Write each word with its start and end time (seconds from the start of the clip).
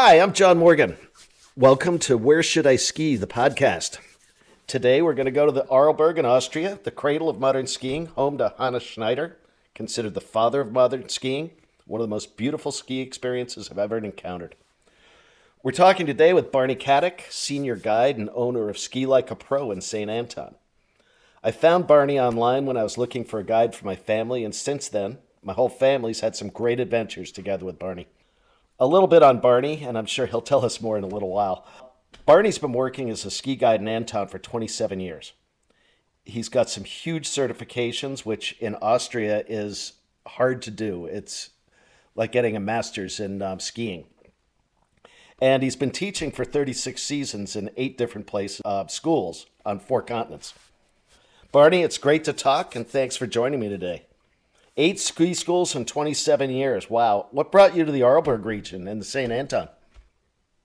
Hi, 0.00 0.20
I'm 0.20 0.32
John 0.32 0.58
Morgan. 0.58 0.96
Welcome 1.56 1.98
to 1.98 2.16
Where 2.16 2.40
Should 2.40 2.68
I 2.68 2.76
Ski, 2.76 3.16
the 3.16 3.26
podcast. 3.26 3.98
Today 4.68 5.02
we're 5.02 5.12
going 5.12 5.26
to 5.26 5.32
go 5.32 5.44
to 5.44 5.50
the 5.50 5.64
Arlberg 5.64 6.18
in 6.18 6.24
Austria, 6.24 6.78
the 6.84 6.92
cradle 6.92 7.28
of 7.28 7.40
modern 7.40 7.66
skiing, 7.66 8.06
home 8.06 8.38
to 8.38 8.54
Hannes 8.58 8.84
Schneider, 8.84 9.38
considered 9.74 10.14
the 10.14 10.20
father 10.20 10.60
of 10.60 10.70
modern 10.70 11.08
skiing, 11.08 11.50
one 11.84 12.00
of 12.00 12.06
the 12.06 12.14
most 12.14 12.36
beautiful 12.36 12.70
ski 12.70 13.00
experiences 13.00 13.70
I've 13.72 13.78
ever 13.78 13.98
encountered. 13.98 14.54
We're 15.64 15.72
talking 15.72 16.06
today 16.06 16.32
with 16.32 16.52
Barney 16.52 16.76
Caddick, 16.76 17.22
senior 17.28 17.74
guide 17.74 18.18
and 18.18 18.30
owner 18.34 18.68
of 18.68 18.78
Ski 18.78 19.04
Like 19.04 19.32
a 19.32 19.34
Pro 19.34 19.72
in 19.72 19.80
St. 19.80 20.08
Anton. 20.08 20.54
I 21.42 21.50
found 21.50 21.88
Barney 21.88 22.20
online 22.20 22.66
when 22.66 22.76
I 22.76 22.84
was 22.84 22.98
looking 22.98 23.24
for 23.24 23.40
a 23.40 23.44
guide 23.44 23.74
for 23.74 23.84
my 23.84 23.96
family, 23.96 24.44
and 24.44 24.54
since 24.54 24.88
then, 24.88 25.18
my 25.42 25.54
whole 25.54 25.68
family's 25.68 26.20
had 26.20 26.36
some 26.36 26.50
great 26.50 26.78
adventures 26.78 27.32
together 27.32 27.64
with 27.64 27.80
Barney. 27.80 28.06
A 28.80 28.86
little 28.86 29.08
bit 29.08 29.24
on 29.24 29.40
Barney, 29.40 29.82
and 29.84 29.98
I'm 29.98 30.06
sure 30.06 30.26
he'll 30.26 30.40
tell 30.40 30.64
us 30.64 30.80
more 30.80 30.96
in 30.96 31.02
a 31.02 31.08
little 31.08 31.30
while. 31.30 31.66
Barney's 32.26 32.58
been 32.58 32.72
working 32.72 33.10
as 33.10 33.24
a 33.24 33.30
ski 33.30 33.56
guide 33.56 33.80
in 33.80 33.88
Anton 33.88 34.28
for 34.28 34.38
27 34.38 35.00
years. 35.00 35.32
He's 36.24 36.48
got 36.48 36.70
some 36.70 36.84
huge 36.84 37.28
certifications, 37.28 38.20
which 38.20 38.56
in 38.60 38.76
Austria 38.76 39.42
is 39.48 39.94
hard 40.26 40.62
to 40.62 40.70
do. 40.70 41.06
It's 41.06 41.50
like 42.14 42.30
getting 42.30 42.54
a 42.54 42.60
master's 42.60 43.18
in 43.18 43.42
um, 43.42 43.58
skiing. 43.58 44.04
And 45.40 45.62
he's 45.62 45.76
been 45.76 45.90
teaching 45.90 46.30
for 46.30 46.44
36 46.44 47.02
seasons 47.02 47.56
in 47.56 47.70
eight 47.76 47.98
different 47.98 48.28
places, 48.28 48.60
uh, 48.64 48.86
schools 48.86 49.46
on 49.66 49.80
four 49.80 50.02
continents. 50.02 50.54
Barney, 51.50 51.82
it's 51.82 51.98
great 51.98 52.22
to 52.24 52.32
talk, 52.32 52.76
and 52.76 52.86
thanks 52.86 53.16
for 53.16 53.26
joining 53.26 53.58
me 53.58 53.68
today. 53.68 54.07
Eight 54.80 55.00
ski 55.00 55.34
schools 55.34 55.74
in 55.74 55.84
27 55.86 56.50
years. 56.50 56.88
Wow. 56.88 57.26
What 57.32 57.50
brought 57.50 57.74
you 57.74 57.84
to 57.84 57.90
the 57.90 58.02
Arlberg 58.02 58.44
region 58.44 58.86
and 58.86 59.00
the 59.00 59.04
St. 59.04 59.32
Anton? 59.32 59.68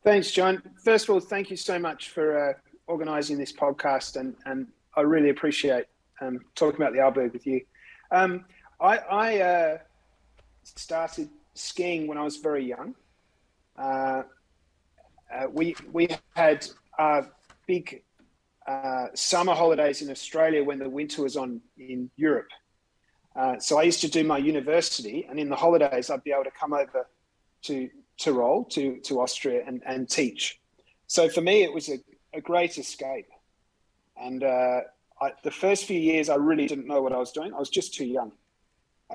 Thanks, 0.04 0.30
John. 0.30 0.62
First 0.84 1.10
of 1.10 1.16
all, 1.16 1.20
thank 1.20 1.50
you 1.50 1.58
so 1.58 1.80
much 1.80 2.10
for 2.10 2.50
uh, 2.50 2.54
organising 2.86 3.40
this 3.40 3.52
podcast, 3.52 4.18
and, 4.18 4.36
and 4.46 4.68
I 4.96 5.02
really 5.02 5.30
appreciate 5.30 5.86
um, 6.22 6.42
talking 6.54 6.80
about 6.80 6.94
the 6.94 7.00
Arlberg 7.00 7.34
with 7.34 7.48
you. 7.48 7.62
Um, 8.12 8.46
I, 8.80 8.98
I 8.98 9.40
uh, 9.40 9.78
started 10.64 11.30
skiing 11.56 12.06
when 12.06 12.20
I 12.20 12.24
was 12.24 12.38
very 12.38 12.64
young. 12.64 12.94
Uh, 13.76 14.22
uh 15.34 15.48
we 15.52 15.76
we 15.92 16.08
had 16.36 16.68
big 17.66 18.04
uh, 18.68 19.08
summer 19.16 19.56
holidays 19.56 20.04
in 20.04 20.12
Australia 20.12 20.64
when 20.64 20.78
the 20.78 20.88
winter 20.88 21.24
was 21.24 21.36
on 21.36 21.60
in 21.80 22.12
Europe. 22.16 22.50
Uh, 23.36 23.58
so 23.60 23.80
I 23.80 23.84
used 23.84 24.02
to 24.02 24.10
do 24.10 24.24
my 24.24 24.38
university, 24.38 25.26
and 25.30 25.40
in 25.40 25.50
the 25.50 25.56
holidays, 25.56 26.10
I'd 26.10 26.24
be 26.24 26.32
able 26.32 26.44
to 26.44 26.52
come 26.52 26.74
over 26.74 27.08
to 27.64 27.90
Tyrol, 28.20 28.66
to, 28.66 29.00
to 29.02 29.22
Austria, 29.22 29.64
and, 29.66 29.82
and 29.86 30.08
teach. 30.08 30.60
So 31.08 31.30
for 31.30 31.42
me, 31.42 31.64
it 31.64 31.74
was 31.74 31.90
a, 31.90 32.00
a 32.34 32.42
great 32.42 32.78
escape. 32.78 33.28
And 34.22 34.44
uh, 34.44 34.82
I, 35.22 35.32
the 35.44 35.52
first 35.52 35.86
few 35.86 36.00
years, 36.00 36.30
I 36.30 36.36
really 36.36 36.68
didn't 36.68 36.88
know 36.88 37.02
what 37.02 37.14
I 37.14 37.18
was 37.18 37.32
doing. 37.32 37.54
I 37.54 37.60
was 37.60 37.70
just 37.70 37.94
too 37.94 38.06
young. 38.06 38.32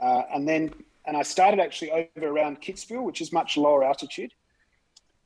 Uh, 0.01 0.23
and 0.35 0.49
then, 0.49 0.73
and 1.07 1.17
I 1.17 1.23
started 1.23 1.61
actually 1.61 1.93
over 1.93 2.27
around 2.27 2.61
Kitzbühel, 2.61 3.05
which 3.05 3.21
is 3.21 3.33
much 3.33 3.57
lower 3.57 3.85
altitude. 3.85 4.33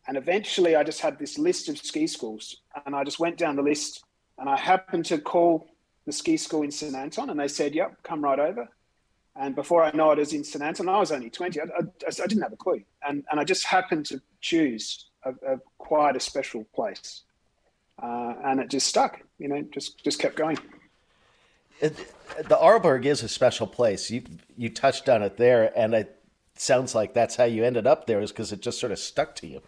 And 0.07 0.17
eventually, 0.17 0.77
I 0.77 0.83
just 0.83 1.01
had 1.01 1.19
this 1.19 1.39
list 1.39 1.69
of 1.69 1.79
ski 1.79 2.07
schools, 2.07 2.57
and 2.85 2.95
I 2.95 3.05
just 3.05 3.19
went 3.19 3.39
down 3.39 3.57
the 3.57 3.63
list 3.63 4.05
and 4.39 4.49
I 4.49 4.57
happened 4.57 5.05
to 5.07 5.19
call 5.19 5.69
the 6.07 6.13
ski 6.13 6.37
school 6.37 6.63
in 6.63 6.71
St. 6.71 6.95
Anton 6.95 7.31
and 7.31 7.39
they 7.39 7.49
said, 7.49 7.75
yep, 7.75 8.03
come 8.03 8.23
right 8.23 8.39
over. 8.39 8.69
And 9.35 9.55
before 9.55 9.83
I 9.83 9.91
know 9.93 10.11
it, 10.11 10.17
I 10.17 10.21
was 10.21 10.33
in 10.33 10.45
St. 10.45 10.63
Anton. 10.63 10.89
I 10.89 10.99
was 10.99 11.11
only 11.11 11.31
20. 11.31 11.61
I, 11.61 11.65
I, 11.65 11.83
I, 12.07 12.27
didn't 12.27 12.43
have 12.43 12.53
a 12.53 12.57
clue. 12.57 12.83
And, 13.07 13.25
and 13.31 13.41
I 13.41 13.45
just 13.45 13.65
happened 13.65 14.05
to 14.07 14.21
choose 14.41 15.07
a, 15.25 15.31
a 15.31 15.59
quite 15.79 16.17
a 16.17 16.21
special 16.21 16.65
place. 16.75 17.23
Uh, 18.03 18.35
and 18.45 18.61
it 18.61 18.69
just 18.69 18.89
stuck, 18.89 19.21
you 19.39 19.49
know, 19.49 19.63
just, 19.73 20.03
just 20.05 20.19
kept 20.19 20.37
going. 20.37 20.59
It, 21.81 21.97
the 22.37 22.57
Arlberg 22.57 23.07
is 23.07 23.23
a 23.23 23.29
special 23.29 23.67
place. 23.67 24.11
You, 24.11 24.23
you 24.57 24.69
touched 24.69 25.09
on 25.09 25.23
it 25.23 25.39
there. 25.39 25.73
And 25.79 25.95
it 25.95 26.23
sounds 26.57 26.95
like 26.95 27.15
that's 27.15 27.37
how 27.37 27.45
you 27.45 27.65
ended 27.65 27.87
up 27.87 28.07
there 28.07 28.21
is 28.21 28.33
because 28.33 28.53
it 28.53 28.61
just 28.61 28.79
sort 28.79 28.93
of 28.93 28.99
stuck 28.99 29.35
to 29.37 29.47
you. 29.47 29.63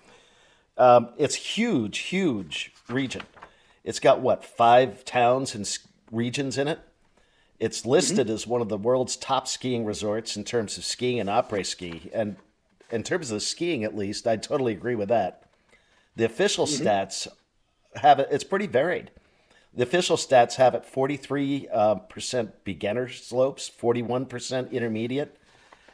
Um, 0.77 1.11
it's 1.17 1.35
huge, 1.35 1.99
huge 1.99 2.73
region. 2.89 3.23
It's 3.83 4.01
got 4.01 4.21
what 4.21 4.45
five 4.45 5.05
towns 5.05 5.55
and 5.55 5.79
regions 6.11 6.59
in 6.59 6.69
it. 6.69 6.81
It's 7.61 7.87
listed 7.87 8.27
mm-hmm. 8.27 8.35
as 8.35 8.47
one 8.47 8.61
of 8.61 8.69
the 8.69 8.77
world's 8.77 9.17
top 9.17 9.47
skiing 9.47 9.85
resorts 9.85 10.37
in 10.37 10.45
terms 10.45 10.77
of 10.77 10.85
skiing 10.85 11.21
and 11.21 11.29
après 11.29 11.65
ski. 11.65 12.11
And 12.13 12.37
in 12.91 13.03
terms 13.03 13.31
of 13.31 13.37
the 13.37 13.41
skiing, 13.41 13.85
at 13.85 13.97
least, 13.97 14.27
I 14.27 14.37
totally 14.37 14.73
agree 14.73 14.95
with 14.95 15.09
that. 15.09 15.45
The 16.17 16.25
official 16.25 16.67
mm-hmm. 16.67 16.87
stats 16.87 17.29
have 17.97 18.19
it, 18.19 18.29
it's 18.31 18.45
pretty 18.45 18.67
varied. 18.67 19.11
The 19.77 19.83
official 19.83 20.17
stats 20.17 20.55
have 20.55 20.75
it 20.75 20.85
43 20.85 21.69
uh, 21.73 21.95
percent 21.97 22.65
beginner 22.65 23.09
slopes, 23.09 23.71
41% 23.71 24.71
intermediate, 24.71 25.37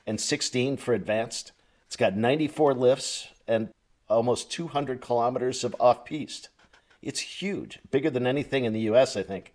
and 0.07 0.21
16 0.21 0.77
for 0.77 0.93
advanced. 0.93 1.53
It's 1.87 1.97
got 1.97 2.17
94 2.17 2.75
lifts 2.75 3.29
and 3.49 3.71
almost 4.09 4.51
200 4.51 5.01
kilometers 5.01 5.65
of 5.65 5.75
off 5.81 6.05
piste. 6.05 6.49
It's 7.03 7.21
huge, 7.21 7.79
bigger 7.91 8.11
than 8.11 8.27
anything 8.27 8.65
in 8.65 8.73
the 8.73 8.81
U.S. 8.81 9.17
I 9.17 9.23
think. 9.23 9.53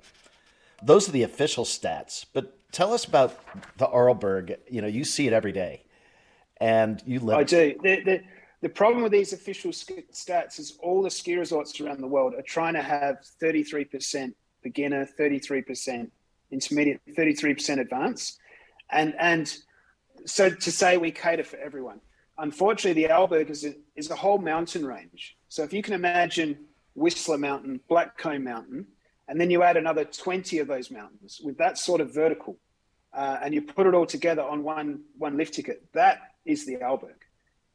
Those 0.86 1.10
are 1.10 1.12
the 1.12 1.24
official 1.24 1.66
stats. 1.66 2.26
But 2.32 2.72
tell 2.72 2.94
us 2.94 3.06
about 3.06 3.40
the 3.78 3.88
Arlberg. 3.88 4.58
You 4.70 4.82
know, 4.82 4.88
you 4.88 5.04
see 5.04 5.28
it 5.28 5.34
every 5.34 5.52
day, 5.52 5.84
and 6.58 7.02
you 7.06 7.20
live. 7.20 7.38
I 7.38 7.44
do. 7.44 7.76
The, 7.82 8.02
the, 8.04 8.24
the 8.62 8.70
problem 8.70 9.04
with 9.04 9.12
these 9.12 9.34
official 9.34 9.72
stats 9.72 10.60
is 10.60 10.78
all 10.82 11.02
the 11.02 11.10
ski 11.10 11.36
resorts 11.36 11.80
around 11.82 12.02
the 12.02 12.08
world 12.08 12.34
are 12.36 12.42
trying 12.42 12.74
to 12.76 12.82
have 12.82 13.18
33% 13.42 14.34
beginner, 14.64 15.08
33% 15.20 16.10
intermediate, 16.52 17.02
33% 17.16 17.80
advanced, 17.80 18.40
and 18.92 19.16
and 19.20 19.58
so 20.26 20.50
to 20.50 20.72
say 20.72 20.98
we 20.98 21.12
cater 21.12 21.44
for 21.44 21.58
everyone. 21.58 22.00
Unfortunately, 22.38 23.02
the 23.04 23.10
Arlberg 23.10 23.50
is 23.50 23.64
a, 23.66 23.76
is 23.96 24.10
a 24.10 24.16
whole 24.16 24.38
mountain 24.38 24.86
range. 24.86 25.38
So 25.48 25.64
if 25.64 25.72
you 25.72 25.82
can 25.82 25.94
imagine 25.94 26.58
Whistler 26.94 27.38
Mountain, 27.38 27.80
Blackcomb 27.90 28.44
Mountain, 28.44 28.88
and 29.28 29.40
then 29.40 29.50
you 29.50 29.64
add 29.64 29.78
another 29.78 30.06
20 30.06 30.60
of 30.60 30.68
those 30.68 30.92
mountains 30.92 31.42
with 31.44 31.58
that 31.58 31.78
sort 31.78 32.02
of 32.02 32.14
vertical, 32.14 32.58
uh, 33.14 33.38
and 33.42 33.54
you 33.54 33.62
put 33.62 33.88
it 33.88 33.94
all 33.94 34.06
together 34.06 34.44
on 34.44 34.64
one 34.64 35.02
one 35.18 35.38
lift 35.38 35.54
ticket. 35.54 35.84
That 35.94 36.20
is 36.46 36.66
the 36.66 36.78
Arlberg. 36.78 37.22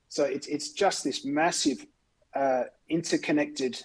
So 0.08 0.24
it's 0.24 0.46
it's 0.46 0.72
just 0.72 1.04
this 1.04 1.24
massive 1.24 1.86
uh, 2.34 2.64
interconnected 2.88 3.82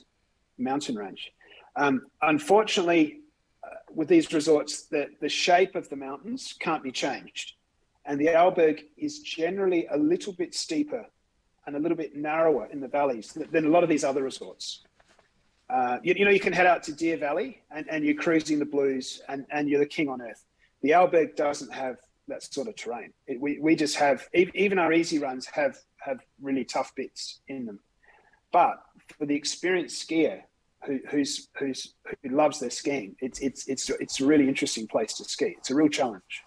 mountain 0.58 0.96
range. 0.96 1.32
Um, 1.76 2.04
unfortunately, 2.22 3.22
uh, 3.64 3.70
with 3.94 4.08
these 4.08 4.32
resorts, 4.34 4.84
the, 4.84 5.10
the 5.20 5.30
shape 5.30 5.76
of 5.76 5.90
the 5.90 5.96
mountains 5.96 6.56
can't 6.60 6.84
be 6.84 6.92
changed. 6.92 7.54
And 8.06 8.20
the 8.20 8.28
Arlberg 8.28 8.84
is 8.98 9.20
generally 9.20 9.88
a 9.92 9.98
little 9.98 10.34
bit 10.34 10.54
steeper 10.54 11.06
and 11.66 11.76
a 11.76 11.80
little 11.80 11.98
bit 11.98 12.16
narrower 12.16 12.68
in 12.68 12.80
the 12.80 12.88
valleys 12.88 13.36
than 13.52 13.66
a 13.66 13.70
lot 13.70 13.84
of 13.84 13.90
these 13.90 14.04
other 14.04 14.22
resorts. 14.24 14.84
Uh, 15.70 15.98
you, 16.04 16.14
you, 16.18 16.26
know, 16.26 16.32
you 16.32 16.40
can 16.40 16.54
head 16.54 16.68
out 16.68 16.84
to 16.84 16.94
Deer 16.94 17.18
Valley 17.18 17.62
and, 17.72 17.86
and 17.90 18.06
you're 18.06 18.16
cruising 18.16 18.60
the 18.60 18.66
blues 18.66 19.22
and, 19.28 19.46
and 19.52 19.68
you're 19.68 19.80
the 19.80 19.86
king 19.86 20.10
on 20.10 20.22
earth. 20.22 20.44
The 20.82 20.92
Arlberg 20.92 21.36
doesn't 21.36 21.74
have 21.74 21.98
that 22.28 22.44
sort 22.44 22.68
of 22.68 22.76
terrain. 22.76 23.14
It, 23.28 23.40
we, 23.42 23.60
we 23.60 23.76
just 23.76 23.96
have, 23.96 24.28
even 24.34 24.78
our 24.78 24.94
easy 24.94 25.20
runs 25.20 25.48
have, 25.48 25.78
have 25.98 26.20
really 26.42 26.66
tough 26.66 26.94
bits 26.96 27.42
in 27.48 27.66
them. 27.66 27.80
But 28.52 28.78
for 29.18 29.26
the 29.26 29.36
experienced 29.36 30.08
skier 30.08 30.42
who, 30.86 31.00
who's, 31.10 31.50
who's, 31.58 31.94
who 32.24 32.30
loves 32.30 32.60
their 32.60 32.70
skiing, 32.70 33.16
it's, 33.20 33.40
it's, 33.40 33.68
it's, 33.68 33.90
it's 33.90 34.22
a 34.22 34.26
really 34.26 34.48
interesting 34.48 34.88
place 34.88 35.14
to 35.16 35.24
ski. 35.24 35.56
It's 35.58 35.72
a 35.72 35.76
real 35.76 35.90
challenge. 35.90 36.44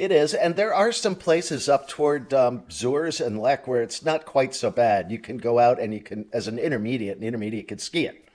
It 0.00 0.12
is, 0.12 0.32
and 0.32 0.56
there 0.56 0.72
are 0.72 0.92
some 0.92 1.14
places 1.14 1.68
up 1.68 1.86
toward 1.86 2.32
um, 2.32 2.60
Zurs 2.70 3.24
and 3.24 3.38
Lech 3.38 3.68
where 3.68 3.82
it's 3.82 4.02
not 4.02 4.24
quite 4.24 4.54
so 4.54 4.70
bad. 4.70 5.12
You 5.12 5.18
can 5.18 5.36
go 5.36 5.58
out 5.58 5.78
and 5.78 5.92
you 5.92 6.00
can, 6.00 6.24
as 6.32 6.48
an 6.48 6.58
intermediate, 6.58 7.18
an 7.18 7.22
intermediate 7.22 7.68
can 7.68 7.78
ski 7.78 8.06
it. 8.06 8.26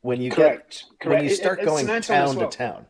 When 0.00 0.22
you 0.22 0.30
Correct. 0.30 0.86
get 0.88 0.98
Correct. 1.00 1.20
when 1.20 1.28
you 1.28 1.36
start 1.36 1.60
it, 1.60 1.66
going 1.66 1.86
town 2.00 2.34
well. 2.34 2.48
to 2.48 2.56
town, 2.56 2.86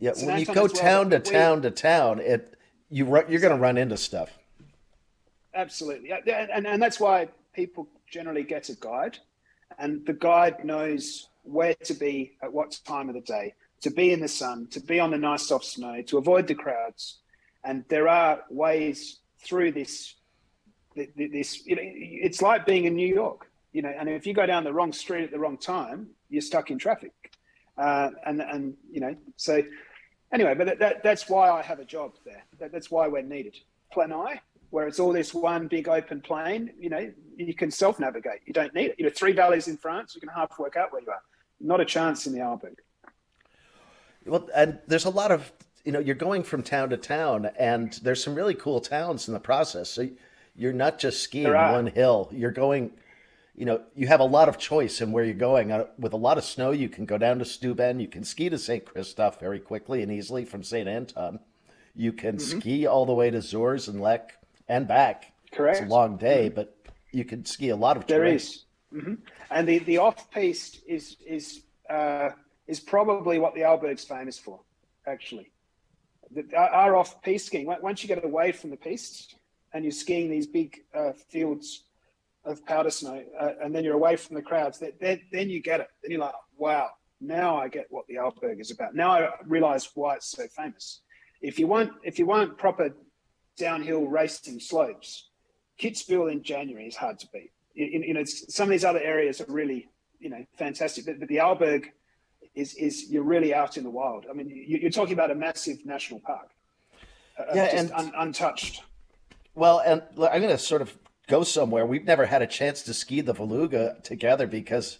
yeah, 0.00 0.12
when 0.22 0.38
you 0.38 0.44
go 0.44 0.68
town 0.68 1.08
well, 1.08 1.18
to 1.18 1.30
town 1.32 1.62
to 1.62 1.70
town, 1.70 2.20
it 2.20 2.58
you 2.90 3.06
you're 3.06 3.40
going 3.40 3.56
to 3.56 3.58
run 3.58 3.78
into 3.78 3.96
stuff. 3.96 4.36
Absolutely, 5.54 6.12
and 6.12 6.66
and 6.66 6.82
that's 6.82 7.00
why 7.00 7.28
people 7.54 7.88
generally 8.12 8.42
get 8.42 8.68
a 8.68 8.74
guide, 8.74 9.16
and 9.78 10.04
the 10.04 10.12
guide 10.12 10.62
knows 10.62 11.30
where 11.42 11.74
to 11.84 11.94
be 11.94 12.36
at 12.42 12.52
what 12.52 12.78
time 12.84 13.08
of 13.08 13.14
the 13.14 13.22
day 13.22 13.54
to 13.82 13.90
be 13.90 14.12
in 14.12 14.20
the 14.20 14.28
sun, 14.28 14.68
to 14.68 14.80
be 14.80 15.00
on 15.00 15.10
the 15.10 15.18
nice 15.18 15.46
soft 15.48 15.64
snow, 15.64 16.02
to 16.02 16.18
avoid 16.18 16.46
the 16.46 16.54
crowds. 16.54 17.18
And 17.64 17.84
there 17.88 18.08
are 18.08 18.42
ways 18.50 19.20
through 19.44 19.72
this. 19.72 20.14
This 20.94 21.66
you 21.66 21.76
know, 21.76 21.82
it's 21.84 22.40
like 22.40 22.64
being 22.64 22.84
in 22.84 22.94
New 22.94 23.12
York, 23.12 23.50
you 23.72 23.82
know. 23.82 23.92
And 23.96 24.08
if 24.08 24.26
you 24.26 24.32
go 24.32 24.46
down 24.46 24.64
the 24.64 24.72
wrong 24.72 24.92
street 24.92 25.24
at 25.24 25.30
the 25.30 25.38
wrong 25.38 25.58
time, 25.58 26.08
you're 26.30 26.40
stuck 26.40 26.70
in 26.70 26.78
traffic. 26.78 27.12
Uh, 27.76 28.10
and 28.24 28.40
and 28.40 28.74
you 28.90 29.00
know, 29.00 29.14
so 29.36 29.62
anyway, 30.32 30.54
but 30.54 30.66
that, 30.66 30.78
that, 30.78 31.02
that's 31.02 31.28
why 31.28 31.50
I 31.50 31.62
have 31.62 31.80
a 31.80 31.84
job 31.84 32.12
there. 32.24 32.44
That, 32.58 32.72
that's 32.72 32.90
why 32.90 33.08
we're 33.08 33.22
needed. 33.22 33.56
Planai, 33.92 34.40
where 34.70 34.86
it's 34.86 34.98
all 34.98 35.12
this 35.12 35.34
one 35.34 35.68
big 35.68 35.88
open 35.88 36.20
plain, 36.20 36.72
you 36.78 36.90
know, 36.90 37.12
you 37.36 37.54
can 37.54 37.70
self 37.70 37.98
navigate. 37.98 38.40
You 38.46 38.52
don't 38.52 38.74
need 38.74 38.90
it. 38.90 38.96
You 38.98 39.04
know, 39.04 39.12
three 39.14 39.32
valleys 39.32 39.68
in 39.68 39.76
France, 39.76 40.14
you 40.14 40.20
can 40.20 40.30
half 40.30 40.58
work 40.58 40.76
out 40.76 40.92
where 40.92 41.02
you 41.02 41.10
are. 41.10 41.22
Not 41.60 41.80
a 41.80 41.84
chance 41.84 42.26
in 42.26 42.32
the 42.32 42.40
Arlberg. 42.40 42.76
Well, 44.26 44.48
and 44.54 44.78
there's 44.86 45.04
a 45.04 45.10
lot 45.10 45.30
of 45.30 45.52
you 45.84 45.92
know 45.92 46.00
you're 46.00 46.14
going 46.14 46.42
from 46.42 46.62
town 46.62 46.90
to 46.90 46.96
town, 46.96 47.50
and 47.58 47.92
there's 48.02 48.22
some 48.22 48.34
really 48.34 48.54
cool 48.54 48.80
towns 48.80 49.28
in 49.28 49.34
the 49.34 49.40
process. 49.40 49.90
So 49.90 50.08
you're 50.56 50.72
not 50.72 50.98
just 50.98 51.22
skiing 51.22 51.52
one 51.52 51.86
hill. 51.86 52.30
You're 52.32 52.50
going, 52.50 52.92
you 53.54 53.66
know, 53.66 53.82
you 53.94 54.06
have 54.06 54.20
a 54.20 54.24
lot 54.24 54.48
of 54.48 54.58
choice 54.58 55.00
in 55.00 55.12
where 55.12 55.24
you're 55.24 55.34
going. 55.34 55.70
Uh, 55.70 55.86
with 55.98 56.12
a 56.12 56.18
lot 56.18 56.38
of 56.38 56.44
snow, 56.44 56.70
you 56.70 56.88
can 56.88 57.04
go 57.04 57.18
down 57.18 57.38
to 57.38 57.44
Stuben. 57.44 58.00
You 58.00 58.08
can 58.08 58.24
ski 58.24 58.48
to 58.48 58.58
St. 58.58 58.84
Christoph 58.84 59.38
very 59.38 59.60
quickly 59.60 60.02
and 60.02 60.10
easily 60.10 60.44
from 60.44 60.62
St. 60.62 60.88
Anton. 60.88 61.40
You 61.94 62.12
can 62.12 62.36
mm-hmm. 62.36 62.58
ski 62.58 62.86
all 62.86 63.06
the 63.06 63.14
way 63.14 63.30
to 63.30 63.38
Zurs 63.38 63.88
and 63.88 64.00
Lech 64.00 64.34
and 64.68 64.88
back. 64.88 65.32
Correct. 65.52 65.78
It's 65.78 65.86
a 65.86 65.90
long 65.90 66.16
day, 66.16 66.46
mm-hmm. 66.46 66.54
but 66.54 66.76
you 67.12 67.24
can 67.24 67.44
ski 67.44 67.70
a 67.70 67.76
lot 67.76 67.96
of 67.96 68.06
terrain. 68.06 68.20
There 68.20 68.34
is. 68.34 68.64
Mm-hmm. 68.92 69.14
And 69.50 69.68
the, 69.68 69.78
the 69.80 69.98
off 69.98 70.30
piste 70.30 70.80
is 70.86 71.16
is 71.26 71.62
uh, 71.88 72.30
is 72.66 72.80
probably 72.80 73.38
what 73.38 73.54
the 73.54 73.60
Arlberg's 73.60 74.04
famous 74.04 74.38
for, 74.38 74.60
actually. 75.06 75.50
The, 76.30 76.44
our 76.56 76.96
off 76.96 77.22
piste 77.22 77.46
skiing, 77.46 77.66
once 77.66 78.02
you 78.02 78.08
get 78.08 78.24
away 78.24 78.52
from 78.52 78.70
the 78.70 78.76
piste 78.76 79.36
and 79.72 79.84
you're 79.84 79.92
skiing 79.92 80.30
these 80.30 80.46
big 80.46 80.78
uh, 80.94 81.12
fields 81.28 81.84
of 82.44 82.64
powder 82.64 82.90
snow, 82.90 83.22
uh, 83.40 83.52
and 83.62 83.74
then 83.74 83.84
you're 83.84 83.94
away 83.94 84.16
from 84.16 84.34
the 84.36 84.42
crowds, 84.42 84.82
then, 85.00 85.20
then 85.32 85.48
you 85.48 85.60
get 85.60 85.80
it. 85.80 85.88
Then 86.02 86.10
you're 86.12 86.20
like, 86.20 86.34
wow, 86.56 86.90
now 87.20 87.56
I 87.56 87.68
get 87.68 87.86
what 87.90 88.06
the 88.08 88.14
Arlberg 88.16 88.60
is 88.60 88.70
about. 88.70 88.94
Now 88.94 89.10
I 89.10 89.30
realize 89.46 89.88
why 89.94 90.16
it's 90.16 90.30
so 90.30 90.46
famous. 90.48 91.00
If 91.40 91.58
you 91.58 91.66
want, 91.66 91.92
if 92.02 92.18
you 92.18 92.26
want 92.26 92.58
proper 92.58 92.94
downhill 93.56 94.06
racing 94.06 94.60
slopes, 94.60 95.28
Kitzbühel 95.80 96.32
in 96.32 96.42
January 96.42 96.86
is 96.86 96.96
hard 96.96 97.18
to 97.20 97.28
beat. 97.32 97.52
You, 97.74 98.02
you 98.06 98.14
know, 98.14 98.24
some 98.24 98.64
of 98.64 98.70
these 98.70 98.84
other 98.84 99.00
areas 99.00 99.40
are 99.40 99.52
really, 99.52 99.88
you 100.18 100.30
know, 100.30 100.44
fantastic. 100.56 101.04
But, 101.04 101.20
but 101.20 101.28
the 101.28 101.36
Arlberg 101.36 101.86
is 102.56 102.74
is 102.74 103.10
you're 103.10 103.22
really 103.22 103.54
out 103.54 103.76
in 103.76 103.84
the 103.84 103.90
wild. 103.90 104.26
I 104.28 104.32
mean, 104.32 104.48
you, 104.48 104.86
are 104.86 104.90
talking 104.90 105.12
about 105.12 105.30
a 105.30 105.34
massive 105.34 105.84
national 105.86 106.20
park, 106.20 106.50
uh, 107.38 107.44
yeah, 107.54 107.64
and 107.72 107.92
un, 107.92 108.12
untouched. 108.16 108.82
Well, 109.54 109.80
and 109.86 110.02
I'm 110.16 110.40
going 110.40 110.48
to 110.48 110.58
sort 110.58 110.82
of 110.82 110.98
go 111.28 111.44
somewhere. 111.44 111.86
We've 111.86 112.04
never 112.04 112.26
had 112.26 112.42
a 112.42 112.46
chance 112.46 112.82
to 112.82 112.94
ski 112.94 113.20
the 113.20 113.34
Valluga 113.34 114.02
together 114.02 114.46
because 114.46 114.98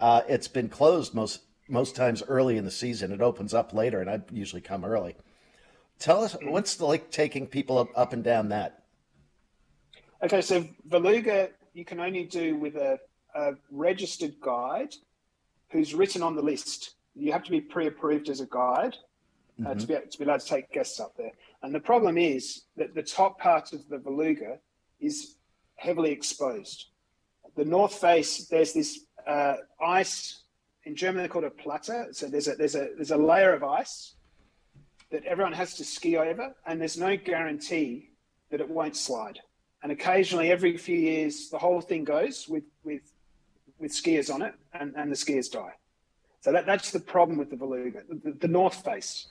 uh, 0.00 0.22
it's 0.28 0.48
been 0.48 0.68
closed 0.68 1.14
most 1.14 1.42
most 1.68 1.94
times 1.94 2.22
early 2.26 2.56
in 2.56 2.64
the 2.64 2.70
season. 2.70 3.12
It 3.12 3.20
opens 3.20 3.54
up 3.54 3.72
later, 3.72 4.00
and 4.00 4.10
I 4.10 4.20
usually 4.32 4.62
come 4.62 4.84
early. 4.84 5.14
Tell 5.98 6.24
us 6.24 6.36
what's 6.42 6.76
the, 6.76 6.86
like 6.86 7.10
taking 7.10 7.46
people 7.46 7.78
up, 7.78 7.88
up 7.94 8.12
and 8.12 8.24
down 8.24 8.48
that. 8.48 8.84
Okay, 10.22 10.40
so 10.40 10.66
Valluga 10.88 11.50
you 11.74 11.84
can 11.84 12.00
only 12.00 12.24
do 12.24 12.56
with 12.56 12.74
a, 12.76 12.98
a 13.34 13.52
registered 13.70 14.34
guide 14.40 14.94
who's 15.70 15.94
written 15.94 16.22
on 16.22 16.34
the 16.34 16.42
list. 16.42 16.94
You 17.14 17.32
have 17.32 17.44
to 17.44 17.50
be 17.50 17.60
pre-approved 17.60 18.28
as 18.28 18.40
a 18.40 18.46
guide 18.46 18.96
uh, 19.60 19.70
mm-hmm. 19.70 19.78
to, 19.78 19.86
be, 19.86 19.94
to 20.10 20.18
be 20.18 20.24
allowed 20.24 20.40
to 20.40 20.46
take 20.46 20.72
guests 20.72 21.00
up 21.00 21.16
there. 21.16 21.32
And 21.62 21.74
the 21.74 21.80
problem 21.80 22.16
is 22.16 22.62
that 22.76 22.94
the 22.94 23.02
top 23.02 23.40
part 23.40 23.72
of 23.72 23.88
the 23.88 23.98
Valluga 23.98 24.58
is 25.00 25.36
heavily 25.76 26.10
exposed. 26.10 26.86
The 27.56 27.64
north 27.64 27.94
face, 27.94 28.46
there's 28.46 28.72
this 28.72 29.00
uh, 29.26 29.56
ice. 29.84 30.42
In 30.84 30.94
German, 30.94 31.22
they 31.22 31.28
call 31.28 31.44
it 31.44 31.48
a 31.48 31.62
platter. 31.62 32.08
So 32.12 32.26
there's 32.26 32.48
a 32.48 32.54
there's 32.54 32.76
a 32.76 32.90
there's 32.96 33.10
a 33.10 33.16
layer 33.16 33.52
of 33.52 33.64
ice 33.64 34.14
that 35.10 35.24
everyone 35.24 35.54
has 35.54 35.74
to 35.74 35.84
ski 35.84 36.16
over, 36.16 36.54
and 36.66 36.80
there's 36.80 36.98
no 36.98 37.16
guarantee 37.16 38.10
that 38.50 38.60
it 38.60 38.68
won't 38.68 38.96
slide. 38.96 39.40
And 39.82 39.92
occasionally, 39.92 40.50
every 40.50 40.76
few 40.76 40.98
years, 40.98 41.50
the 41.50 41.58
whole 41.58 41.80
thing 41.80 42.04
goes 42.04 42.48
with 42.48 42.64
with 42.84 43.02
with 43.78 43.92
skiers 43.92 44.32
on 44.32 44.42
it, 44.42 44.54
and, 44.72 44.94
and 44.96 45.10
the 45.10 45.16
skiers 45.16 45.50
die. 45.50 45.74
So 46.40 46.52
that, 46.52 46.66
that's 46.66 46.90
the 46.90 47.00
problem 47.00 47.38
with 47.38 47.50
the 47.50 47.56
Valluga, 47.56 48.02
the, 48.08 48.32
the 48.32 48.48
North 48.48 48.84
Face. 48.84 49.26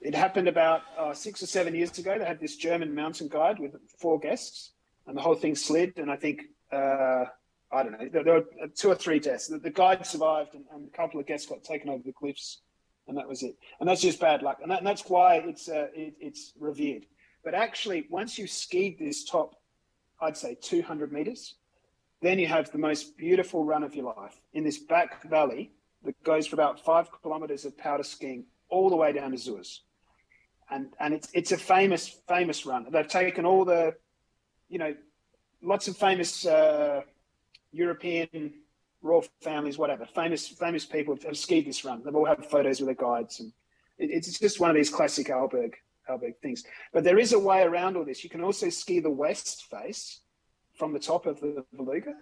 It 0.00 0.14
happened 0.14 0.48
about 0.48 0.82
uh, 0.98 1.14
six 1.14 1.42
or 1.42 1.46
seven 1.46 1.74
years 1.74 1.96
ago. 1.98 2.18
They 2.18 2.24
had 2.24 2.40
this 2.40 2.56
German 2.56 2.94
mountain 2.94 3.28
guide 3.28 3.60
with 3.60 3.76
four 3.98 4.18
guests, 4.18 4.72
and 5.06 5.16
the 5.16 5.20
whole 5.20 5.36
thing 5.36 5.54
slid. 5.54 5.98
And 5.98 6.10
I 6.10 6.16
think 6.16 6.42
uh, 6.72 7.26
I 7.72 7.82
don't 7.82 7.92
know, 7.92 8.08
there, 8.12 8.24
there, 8.24 8.34
were 8.34 8.68
two 8.74 8.90
or 8.90 8.94
three 8.94 9.18
deaths. 9.18 9.48
The, 9.48 9.58
the 9.58 9.70
guide 9.70 10.04
survived, 10.06 10.54
and, 10.54 10.64
and, 10.74 10.88
a 10.88 10.96
couple 10.96 11.18
of 11.18 11.26
guests 11.26 11.46
got 11.46 11.64
taken 11.64 11.88
over 11.88 12.02
the 12.04 12.12
cliffs, 12.12 12.60
and 13.08 13.16
that 13.16 13.26
was 13.26 13.42
it. 13.42 13.56
And 13.80 13.88
that's 13.88 14.02
just 14.02 14.20
bad 14.20 14.42
luck, 14.42 14.58
and, 14.60 14.70
that, 14.70 14.78
and 14.78 14.86
that's 14.86 15.08
why 15.08 15.36
it's 15.36 15.68
uh, 15.68 15.86
it, 15.94 16.14
it's 16.20 16.52
revered. 16.58 17.06
But 17.44 17.54
actually, 17.54 18.06
once 18.10 18.38
you've 18.38 18.50
skied 18.50 18.98
this 18.98 19.24
top, 19.24 19.56
I'd 20.20 20.36
say 20.36 20.56
200 20.60 21.12
meters, 21.12 21.56
then 22.22 22.38
you 22.38 22.46
have 22.46 22.70
the 22.70 22.78
most 22.78 23.16
beautiful 23.16 23.64
run 23.64 23.82
of 23.82 23.94
your 23.94 24.14
life 24.16 24.40
in 24.54 24.64
this 24.64 24.78
back 24.78 25.22
valley 25.28 25.72
that 26.04 26.22
goes 26.22 26.46
for 26.46 26.56
about 26.56 26.84
five 26.84 27.08
kilometers 27.20 27.64
of 27.64 27.76
powder 27.76 28.02
skiing 28.02 28.44
all 28.68 28.88
the 28.88 28.96
way 28.96 29.12
down 29.12 29.32
to 29.32 29.36
Zurs. 29.36 29.80
And, 30.70 30.88
and 30.98 31.12
it's, 31.12 31.28
it's 31.34 31.52
a 31.52 31.58
famous, 31.58 32.20
famous 32.28 32.64
run. 32.64 32.86
They've 32.90 33.06
taken 33.06 33.44
all 33.44 33.64
the, 33.64 33.94
you 34.68 34.78
know, 34.78 34.94
lots 35.62 35.88
of 35.88 35.96
famous 35.96 36.46
uh, 36.46 37.02
European 37.72 38.54
royal 39.02 39.24
families, 39.42 39.76
whatever, 39.76 40.06
famous, 40.06 40.48
famous 40.48 40.84
people 40.86 41.18
have 41.26 41.36
skied 41.36 41.66
this 41.66 41.84
run. 41.84 42.02
They've 42.04 42.14
all 42.14 42.24
had 42.24 42.44
photos 42.46 42.80
with 42.80 42.86
their 42.86 42.94
guides. 42.94 43.40
And 43.40 43.52
it, 43.98 44.10
it's 44.10 44.38
just 44.38 44.60
one 44.60 44.70
of 44.70 44.76
these 44.76 44.90
classic 44.90 45.26
Alberg, 45.26 45.74
Arlberg 46.08 46.36
things. 46.40 46.64
But 46.92 47.04
there 47.04 47.18
is 47.18 47.32
a 47.32 47.38
way 47.38 47.62
around 47.62 47.96
all 47.96 48.04
this. 48.04 48.24
You 48.24 48.30
can 48.30 48.42
also 48.42 48.70
ski 48.70 49.00
the 49.00 49.10
west 49.10 49.66
face, 49.70 50.20
from 50.82 50.92
the 50.92 50.98
top 50.98 51.26
of 51.26 51.38
the 51.38 51.64
Valluga. 51.76 52.14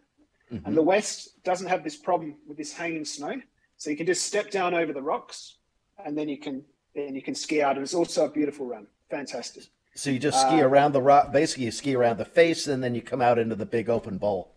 Mm-hmm. 0.53 0.67
And 0.67 0.77
the 0.77 0.83
west 0.83 1.43
doesn't 1.45 1.67
have 1.67 1.83
this 1.83 1.97
problem 1.97 2.35
with 2.47 2.59
this 2.59 2.75
hanging 2.75 3.07
snow. 3.07 3.41
So 3.79 3.89
you 3.89 3.97
can 3.97 4.05
just 4.05 4.27
step 4.27 4.51
down 4.51 4.75
over 4.75 4.93
the 4.93 5.01
rocks 5.01 5.57
and 6.05 6.13
then 6.19 6.29
you 6.29 6.37
can 6.37 6.63
then 6.95 7.15
you 7.15 7.23
can 7.23 7.35
ski 7.35 7.63
out. 7.63 7.77
And 7.77 7.83
it's 7.83 7.95
also 7.95 8.27
a 8.27 8.29
beautiful 8.29 8.67
run. 8.67 8.87
Fantastic. 9.09 9.63
So 9.95 10.11
you 10.11 10.19
just 10.19 10.39
ski 10.39 10.61
uh, 10.61 10.69
around 10.69 10.93
the 10.93 11.01
rock 11.01 11.33
basically 11.33 11.65
you 11.65 11.71
ski 11.71 11.95
around 11.95 12.19
the 12.19 12.27
face 12.27 12.67
and 12.67 12.85
then 12.85 12.95
you 12.95 13.01
come 13.01 13.23
out 13.23 13.39
into 13.39 13.55
the 13.55 13.65
big 13.65 13.89
open 13.89 14.19
bowl. 14.19 14.53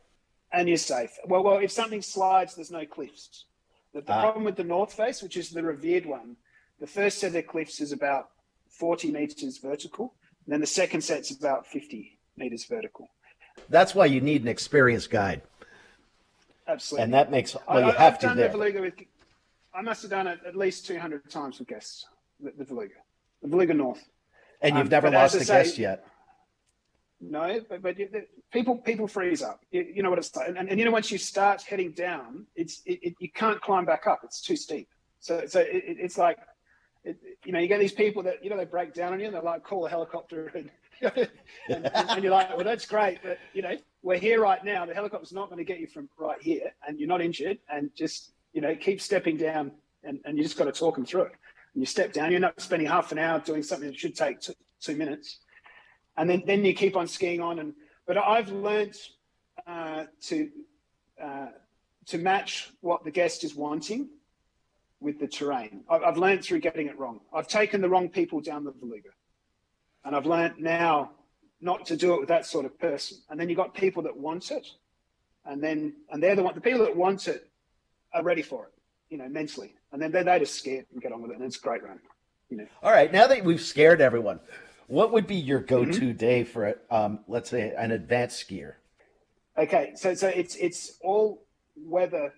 And 0.52 0.68
you're 0.68 0.76
safe. 0.96 1.12
Well 1.26 1.42
well 1.42 1.60
if 1.60 1.72
something 1.72 2.02
slides, 2.02 2.56
there's 2.56 2.72
no 2.72 2.86
cliffs. 2.86 3.46
The, 3.94 4.02
the 4.02 4.12
ah. 4.12 4.22
problem 4.22 4.44
with 4.44 4.58
the 4.58 4.66
north 4.66 4.92
face, 4.92 5.24
which 5.24 5.38
is 5.38 5.52
the 5.52 5.64
revered 5.64 6.06
one, 6.06 6.36
the 6.82 6.88
first 6.88 7.20
set 7.20 7.34
of 7.34 7.48
cliffs 7.48 7.80
is 7.80 7.94
about 7.94 8.32
40 8.68 9.12
meters 9.14 9.60
vertical. 9.60 10.14
And 10.46 10.52
then 10.52 10.60
the 10.60 10.68
second 10.82 11.00
set's 11.06 11.32
about 11.32 11.66
50 11.68 12.20
meters 12.36 12.66
vertical. 12.66 13.10
That's 13.70 13.96
why 13.96 14.06
you 14.06 14.22
need 14.22 14.42
an 14.42 14.48
experienced 14.48 15.10
guide. 15.10 15.42
Absolutely. 16.68 17.04
And 17.04 17.14
that 17.14 17.32
makes 17.32 17.56
well, 17.68 17.80
you 17.80 17.86
I, 17.88 17.92
have 17.92 18.14
I've 18.14 18.20
to 18.20 18.28
done 18.28 18.38
there. 18.38 18.50
The 18.50 18.82
with, 18.82 18.94
I 19.74 19.82
must 19.82 20.02
have 20.04 20.12
done 20.12 20.28
it 20.28 20.40
at 20.46 20.56
least 20.56 20.86
200 20.86 21.30
times 21.30 21.60
with 21.60 21.68
guests, 21.68 22.06
the, 22.40 22.54
the 22.58 22.66
Valluga, 22.66 22.92
the 23.42 23.48
Valluga 23.50 23.76
North. 23.76 24.04
And 24.62 24.76
you've 24.76 24.86
um, 24.86 24.90
never 24.90 25.12
lost 25.12 25.36
a 25.36 25.44
say, 25.44 25.64
guest 25.64 25.78
yet. 25.78 26.08
No, 27.20 27.60
but, 27.70 27.82
but 27.82 27.96
people 28.52 28.78
people 28.78 29.08
freeze 29.08 29.42
up. 29.42 29.62
You, 29.72 29.86
you 29.96 30.04
know 30.04 30.10
what 30.10 30.20
it's 30.20 30.36
like, 30.36 30.50
and, 30.50 30.58
and, 30.58 30.70
and, 30.70 30.80
you 30.80 30.86
know 30.86 30.92
once 30.92 31.10
you 31.12 31.18
start 31.18 31.62
heading 31.62 31.92
down, 31.92 32.46
it's 32.56 32.82
it, 32.86 33.00
it, 33.02 33.16
you 33.20 33.30
can't 33.30 33.62
climb 33.62 33.86
back 33.86 34.08
up. 34.08 34.22
It's 34.24 34.42
too 34.42 34.56
steep. 34.56 34.90
So 35.20 35.46
so 35.48 35.62
it, 35.62 35.84
it's 35.86 36.18
like, 36.18 36.38
you 37.04 37.52
know, 37.52 37.60
you 37.60 37.68
get 37.68 37.80
these 37.80 37.94
people 37.94 38.24
that 38.24 38.44
you 38.44 38.50
know 38.50 38.58
they 38.58 38.66
break 38.66 38.94
down 38.94 39.14
on 39.14 39.20
you. 39.20 39.26
and 39.26 39.36
They're 39.36 39.42
like, 39.42 39.64
call 39.64 39.86
a 39.86 39.90
helicopter 39.90 40.48
and 40.56 40.70
and, 41.68 41.92
and, 41.94 42.24
you're 42.24 42.32
like, 42.32 42.56
well, 42.56 42.64
that's 42.64 42.86
great, 42.86 43.20
but 43.24 43.38
you 43.54 43.62
know, 43.62 43.76
we're 44.04 44.20
here 44.20 44.40
right 44.40 44.64
now. 44.64 44.86
The 44.86 44.94
helicopter's 44.94 45.34
not 45.34 45.50
going 45.50 45.58
to 45.58 45.66
get 45.66 45.80
you 45.80 45.88
from 45.88 46.08
right 46.18 46.42
here, 46.42 46.72
and 46.88 47.00
you're 47.00 47.10
not 47.10 47.22
injured, 47.22 47.58
and 47.70 47.92
just 47.96 48.32
you 48.54 48.62
know, 48.62 48.76
keep 48.76 49.02
stepping 49.02 49.36
down, 49.36 49.72
and, 50.04 50.20
and 50.26 50.38
you 50.38 50.44
just 50.44 50.58
got 50.58 50.66
to 50.66 50.72
talk 50.72 50.96
them 50.96 51.06
through 51.06 51.24
it. 51.24 51.32
And 51.74 51.82
you 51.82 51.86
step 51.86 52.14
down, 52.14 52.32
you're 52.32 52.40
not 52.40 52.62
spending 52.62 52.88
half 52.88 53.12
an 53.12 53.18
hour 53.18 53.40
doing 53.40 53.64
something 53.64 53.90
that 53.90 53.98
should 53.98 54.16
take 54.16 54.40
two, 54.40 54.54
two 54.80 54.96
minutes, 54.96 55.40
and 56.18 56.30
then 56.30 56.44
then 56.46 56.64
you 56.64 56.74
keep 56.74 56.96
on 56.96 57.08
skiing 57.08 57.42
on. 57.42 57.60
And 57.60 57.74
but 58.08 58.18
I've 58.18 58.50
learned 58.50 58.96
uh, 59.68 60.06
to 60.22 60.50
uh, 61.22 61.48
to 62.06 62.18
match 62.18 62.72
what 62.82 63.04
the 63.04 63.12
guest 63.12 63.44
is 63.44 63.56
wanting 63.56 64.10
with 65.04 65.20
the 65.20 65.28
terrain. 65.28 65.84
I've, 65.90 66.02
I've 66.04 66.18
learned 66.18 66.44
through 66.44 66.62
getting 66.62 66.88
it 66.88 66.98
wrong. 66.98 67.20
I've 67.34 67.48
taken 67.48 67.82
the 67.82 67.90
wrong 67.90 68.10
people 68.10 68.40
down 68.40 68.64
the 68.64 68.72
Valluga. 68.72 69.12
And 70.06 70.16
I've 70.16 70.26
learned 70.26 70.56
now 70.60 71.12
not 71.62 71.86
to 71.88 71.98
do 71.98 72.14
it 72.14 72.20
with 72.20 72.30
that 72.30 72.46
sort 72.46 72.66
of 72.66 72.80
person. 72.80 73.18
And 73.30 73.40
then 73.40 73.50
you've 73.50 73.58
got 73.58 73.74
people 73.74 74.04
that 74.04 74.18
want 74.18 74.52
it. 74.52 74.68
And 75.46 75.62
then, 75.62 75.94
and 76.10 76.24
they're 76.24 76.36
the 76.36 76.44
one, 76.44 76.56
the 76.56 76.62
people 76.62 76.80
that 76.80 76.96
want 76.96 77.28
it 77.28 77.50
are 78.14 78.24
ready 78.24 78.42
for 78.42 78.66
it, 78.66 78.72
you 79.10 79.18
know, 79.18 79.28
mentally. 79.30 79.76
And 79.92 80.02
then 80.02 80.12
they're, 80.12 80.24
they're 80.24 80.40
just 80.40 80.56
scared 80.56 80.86
and 80.92 81.02
get 81.02 81.12
on 81.12 81.22
with 81.22 81.32
it. 81.32 81.38
And 81.38 81.44
it's 81.44 81.58
a 81.58 81.62
great 81.62 81.84
run, 81.84 82.00
you 82.50 82.58
know. 82.58 82.68
All 82.82 82.92
right. 82.92 83.12
Now 83.12 83.28
that 83.28 83.44
we've 83.44 83.62
scared 83.62 84.02
everyone, 84.02 84.40
what 84.88 85.12
would 85.12 85.28
be 85.28 85.36
your 85.36 85.60
go-to 85.60 85.92
mm-hmm. 85.92 86.18
day 86.18 86.44
for, 86.44 86.80
um, 86.90 87.20
let's 87.28 87.50
say, 87.50 87.74
an 87.78 87.92
advanced 87.92 88.48
skier? 88.48 88.74
Okay. 89.58 89.94
So, 89.96 90.14
so 90.14 90.28
it's, 90.28 90.56
it's 90.56 90.98
all 91.02 91.46
weather 91.76 92.34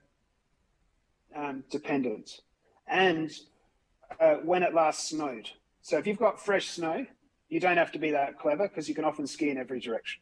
um, 1.36 1.63
dependent 1.69 2.41
and 2.88 3.32
uh, 4.20 4.36
when 4.44 4.63
it 4.63 4.74
last 4.74 5.10
snowed. 5.10 5.50
So 5.82 5.98
if 5.98 6.08
you've 6.08 6.18
got 6.18 6.44
fresh 6.44 6.70
snow, 6.70 7.06
you 7.50 7.60
don't 7.60 7.77
have 7.77 7.92
to 7.92 8.00
be 8.00 8.12
that 8.12 8.39
clever 8.39 8.68
because 8.68 8.89
you 8.89 8.96
can 8.96 9.06
often 9.06 9.27
ski 9.27 9.50
in 9.50 9.58
every 9.58 9.80
direction. 9.80 10.22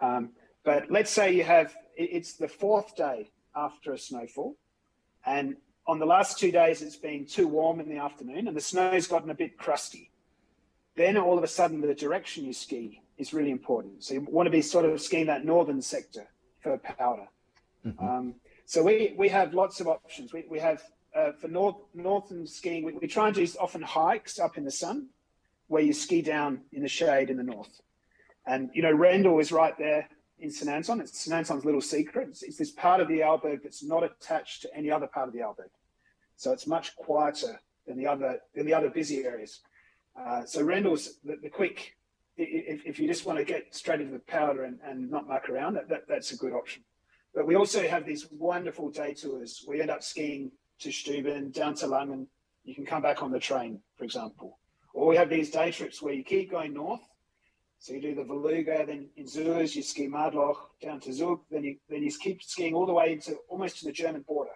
Um, 0.00 0.30
But 0.64 0.90
let's 0.90 1.10
say 1.10 1.32
you 1.32 1.44
have 1.44 1.74
it's 1.94 2.32
the 2.34 2.48
fourth 2.48 2.96
day 2.96 3.30
after 3.54 3.92
a 3.92 3.98
snowfall, 3.98 4.56
and 5.24 5.56
on 5.86 5.98
the 5.98 6.04
last 6.04 6.38
two 6.38 6.50
days 6.50 6.82
it's 6.82 6.96
been 6.96 7.24
too 7.24 7.48
warm 7.48 7.80
in 7.80 7.88
the 7.88 7.98
afternoon, 7.98 8.48
and 8.48 8.56
the 8.56 8.60
snow's 8.60 9.06
gotten 9.06 9.30
a 9.30 9.34
bit 9.34 9.56
crusty. 9.56 10.10
Then 10.96 11.16
all 11.16 11.38
of 11.38 11.44
a 11.44 11.52
sudden 11.58 11.80
the 11.80 11.94
direction 11.94 12.44
you 12.44 12.52
ski 12.52 13.00
is 13.16 13.32
really 13.32 13.50
important. 13.50 14.02
So 14.04 14.14
you 14.14 14.20
want 14.28 14.46
to 14.46 14.50
be 14.50 14.62
sort 14.62 14.84
of 14.84 15.00
skiing 15.00 15.26
that 15.26 15.44
northern 15.44 15.80
sector 15.80 16.26
for 16.60 16.76
powder. 16.78 17.28
Mm-hmm. 17.86 18.04
Um, 18.04 18.34
so 18.64 18.82
we, 18.82 19.14
we 19.16 19.28
have 19.28 19.54
lots 19.54 19.80
of 19.80 19.86
options. 19.86 20.32
We, 20.32 20.44
we 20.50 20.58
have 20.58 20.82
uh, 21.16 21.32
for 21.32 21.48
north 21.48 21.76
northern 21.94 22.46
skiing, 22.46 22.84
we, 22.84 22.92
we 22.92 23.08
try 23.08 23.26
and 23.26 23.34
do 23.34 23.46
often 23.60 23.82
hikes 23.82 24.38
up 24.38 24.58
in 24.58 24.64
the 24.64 24.70
sun, 24.70 25.08
where 25.68 25.82
you 25.82 25.92
ski 25.92 26.20
down 26.22 26.60
in 26.72 26.82
the 26.82 26.88
shade 26.88 27.30
in 27.30 27.36
the 27.36 27.42
north. 27.42 27.80
And 28.46 28.70
you 28.74 28.82
know, 28.82 28.94
Rendl 28.94 29.40
is 29.40 29.50
right 29.50 29.76
there 29.78 30.08
in 30.38 30.50
St 30.50 30.70
Anton. 30.70 31.00
It's 31.00 31.18
St 31.18 31.34
Anton's 31.34 31.64
little 31.64 31.80
secret. 31.80 32.28
It's, 32.28 32.42
it's, 32.42 32.56
this 32.58 32.70
part 32.70 33.00
of 33.00 33.08
the 33.08 33.20
Arlberg 33.20 33.62
that's 33.62 33.82
not 33.82 34.04
attached 34.04 34.62
to 34.62 34.76
any 34.76 34.90
other 34.90 35.06
part 35.06 35.28
of 35.28 35.34
the 35.34 35.40
Arlberg. 35.40 35.70
so 36.36 36.52
it's 36.52 36.66
much 36.66 36.94
quieter 36.96 37.60
than 37.86 37.96
the 37.96 38.06
other 38.06 38.40
than 38.54 38.66
the 38.66 38.74
other 38.74 38.90
busy 38.90 39.24
areas. 39.24 39.60
Uh, 40.18 40.44
so 40.44 40.64
Rendl's 40.64 41.18
the, 41.24 41.36
the 41.42 41.48
quick. 41.48 41.94
If, 42.38 42.84
if, 42.84 42.98
you 42.98 43.08
just 43.08 43.24
want 43.24 43.38
to 43.38 43.46
get 43.46 43.74
straight 43.74 44.02
into 44.02 44.12
the 44.12 44.18
powder 44.18 44.64
and, 44.64 44.78
and 44.84 45.10
not 45.10 45.26
muck 45.26 45.48
around, 45.48 45.72
that, 45.72 45.88
that, 45.88 46.02
that's 46.06 46.32
a 46.32 46.36
good 46.36 46.52
option. 46.52 46.82
But 47.34 47.46
we 47.46 47.54
also 47.54 47.88
have 47.88 48.04
these 48.04 48.30
wonderful 48.30 48.90
day 48.90 49.14
tours. 49.14 49.64
We 49.66 49.80
end 49.80 49.90
up 49.90 50.02
skiing 50.02 50.52
to 50.80 50.90
Stuben, 50.90 51.52
down 51.52 51.74
to 51.76 51.86
Langen. 51.86 52.26
You 52.64 52.74
can 52.74 52.86
come 52.86 53.02
back 53.02 53.22
on 53.22 53.30
the 53.30 53.38
train, 53.38 53.80
for 53.96 54.04
example. 54.04 54.58
Or 54.92 55.06
we 55.06 55.16
have 55.16 55.28
these 55.28 55.50
day 55.50 55.70
trips 55.70 56.02
where 56.02 56.14
you 56.14 56.24
keep 56.24 56.50
going 56.50 56.74
north. 56.74 57.00
So 57.78 57.92
you 57.92 58.00
do 58.00 58.14
the 58.14 58.22
Valluga, 58.22 58.86
then 58.86 59.08
in 59.16 59.26
Zurs, 59.26 59.76
you 59.76 59.82
ski 59.82 60.06
Madloch 60.06 60.70
down 60.80 60.98
to 61.00 61.12
Zug, 61.12 61.40
then 61.50 61.62
you 61.62 61.76
then 61.90 62.02
you 62.02 62.10
keep 62.10 62.42
skiing 62.42 62.74
all 62.74 62.86
the 62.86 62.92
way 62.92 63.12
into 63.12 63.36
almost 63.48 63.78
to 63.80 63.84
the 63.84 63.92
German 63.92 64.22
border. 64.22 64.52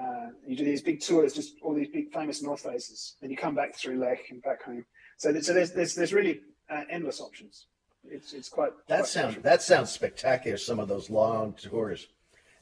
Uh, 0.00 0.28
you 0.46 0.56
do 0.56 0.64
these 0.64 0.80
big 0.80 1.00
tours, 1.00 1.34
just 1.34 1.54
all 1.60 1.74
these 1.74 1.88
big 1.88 2.12
famous 2.12 2.40
north 2.40 2.60
faces. 2.60 3.16
Then 3.20 3.30
you 3.30 3.36
come 3.36 3.56
back 3.56 3.74
through 3.74 3.98
Lech 3.98 4.30
and 4.30 4.40
back 4.42 4.62
home. 4.62 4.84
So, 5.16 5.38
so 5.40 5.52
there's, 5.52 5.72
there's, 5.72 5.96
the's 5.96 6.12
really 6.12 6.42
uh, 6.70 6.82
endless 6.88 7.20
options. 7.20 7.66
It's, 8.04 8.32
it's 8.32 8.48
quite. 8.48 8.70
That 8.86 9.00
quite 9.00 9.08
sounds 9.08 9.36
that 9.42 9.60
sounds 9.60 9.90
spectacular. 9.90 10.56
Some 10.56 10.78
of 10.78 10.86
those 10.88 11.10
long 11.10 11.54
tours, 11.54 12.06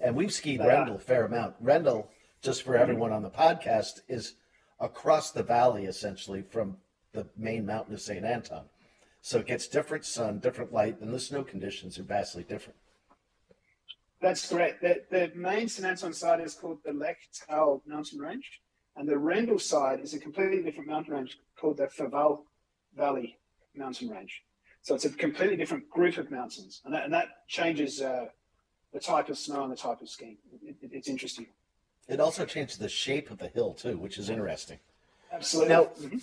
and 0.00 0.16
we've 0.16 0.32
skied 0.32 0.60
Rendl 0.60 0.96
a 0.96 0.98
fair 0.98 1.26
amount. 1.26 1.62
Rendl, 1.62 2.06
just 2.46 2.62
for 2.62 2.76
everyone 2.76 3.10
on 3.10 3.24
the 3.24 3.28
podcast, 3.28 4.02
is 4.06 4.34
across 4.78 5.32
the 5.32 5.42
valley 5.42 5.86
essentially 5.86 6.42
from 6.42 6.76
the 7.12 7.26
main 7.36 7.66
mountain 7.66 7.92
of 7.92 8.00
St. 8.00 8.24
Anton. 8.24 8.62
So 9.20 9.38
it 9.38 9.48
gets 9.48 9.66
different 9.66 10.04
sun, 10.04 10.38
different 10.38 10.72
light, 10.72 11.00
and 11.00 11.12
the 11.12 11.18
snow 11.18 11.42
conditions 11.42 11.98
are 11.98 12.04
vastly 12.04 12.44
different. 12.44 12.78
That's 14.20 14.48
correct. 14.48 14.80
The, 14.80 15.02
the 15.10 15.32
main 15.34 15.66
St. 15.66 15.88
Anton 15.88 16.12
side 16.12 16.40
is 16.40 16.54
called 16.54 16.78
the 16.84 16.92
Lech 16.92 17.18
Tal 17.48 17.82
mountain 17.84 18.20
range, 18.20 18.60
and 18.94 19.08
the 19.08 19.14
Rendl 19.14 19.60
side 19.60 19.98
is 19.98 20.14
a 20.14 20.20
completely 20.20 20.62
different 20.62 20.88
mountain 20.88 21.14
range 21.14 21.38
called 21.60 21.78
the 21.78 21.88
Verwall 21.88 22.44
Valley 22.96 23.38
mountain 23.74 24.08
range. 24.08 24.44
So 24.82 24.94
it's 24.94 25.04
a 25.04 25.10
completely 25.10 25.56
different 25.56 25.90
group 25.90 26.16
of 26.16 26.30
mountains, 26.30 26.80
and 26.84 26.94
that, 26.94 27.02
and 27.02 27.12
that 27.12 27.48
changes 27.48 28.00
uh, 28.00 28.26
the 28.92 29.00
type 29.00 29.30
of 29.30 29.36
snow 29.36 29.64
and 29.64 29.72
the 29.72 29.76
type 29.76 30.00
of 30.00 30.08
skiing. 30.08 30.36
It, 30.62 30.76
it, 30.80 30.90
it's 30.92 31.08
interesting. 31.08 31.46
It 32.08 32.20
also 32.20 32.44
changes 32.44 32.78
the 32.78 32.88
shape 32.88 33.30
of 33.30 33.38
the 33.38 33.48
hill 33.48 33.74
too, 33.74 33.98
which 33.98 34.18
is 34.18 34.30
interesting. 34.30 34.78
Absolutely. 35.32 35.74
Now, 35.74 35.84
mm-hmm. 35.84 36.18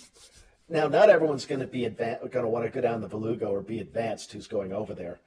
now 0.68 0.88
not 0.88 1.10
everyone's 1.10 1.44
going 1.44 1.60
to 1.60 1.66
be 1.66 1.82
advan- 1.82 2.20
going 2.30 2.44
to 2.44 2.48
want 2.48 2.64
to 2.64 2.70
go 2.70 2.80
down 2.80 3.00
the 3.00 3.08
Valluga 3.08 3.46
or 3.46 3.60
be 3.60 3.80
advanced 3.80 4.32
who's 4.32 4.46
going 4.46 4.72
over 4.72 4.94
there. 4.94 5.20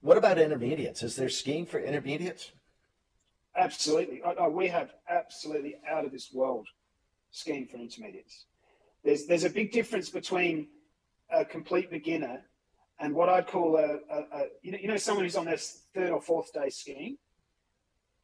What 0.00 0.16
about 0.16 0.38
intermediates? 0.38 1.02
Is 1.02 1.16
there 1.16 1.28
skiing 1.28 1.66
for 1.66 1.78
intermediates? 1.78 2.52
Absolutely. 3.56 4.22
Oh, 4.24 4.34
oh, 4.38 4.48
we 4.48 4.68
have 4.68 4.92
absolutely 5.08 5.76
out 5.88 6.04
of 6.04 6.12
this 6.12 6.32
world 6.32 6.66
skiing 7.30 7.66
for 7.66 7.76
intermediates. 7.76 8.46
There's 9.04 9.26
there's 9.26 9.44
a 9.44 9.50
big 9.50 9.72
difference 9.72 10.10
between 10.10 10.68
a 11.30 11.44
complete 11.44 11.90
beginner 11.90 12.42
and 13.00 13.14
what 13.14 13.28
I'd 13.28 13.46
call 13.46 13.76
a, 13.76 13.98
a, 14.10 14.18
a 14.32 14.44
you 14.62 14.72
know 14.72 14.78
you 14.80 14.88
know 14.88 14.96
someone 14.96 15.24
who's 15.24 15.36
on 15.36 15.44
their 15.44 15.56
third 15.56 16.10
or 16.10 16.20
fourth 16.20 16.52
day 16.52 16.68
skiing, 16.68 17.18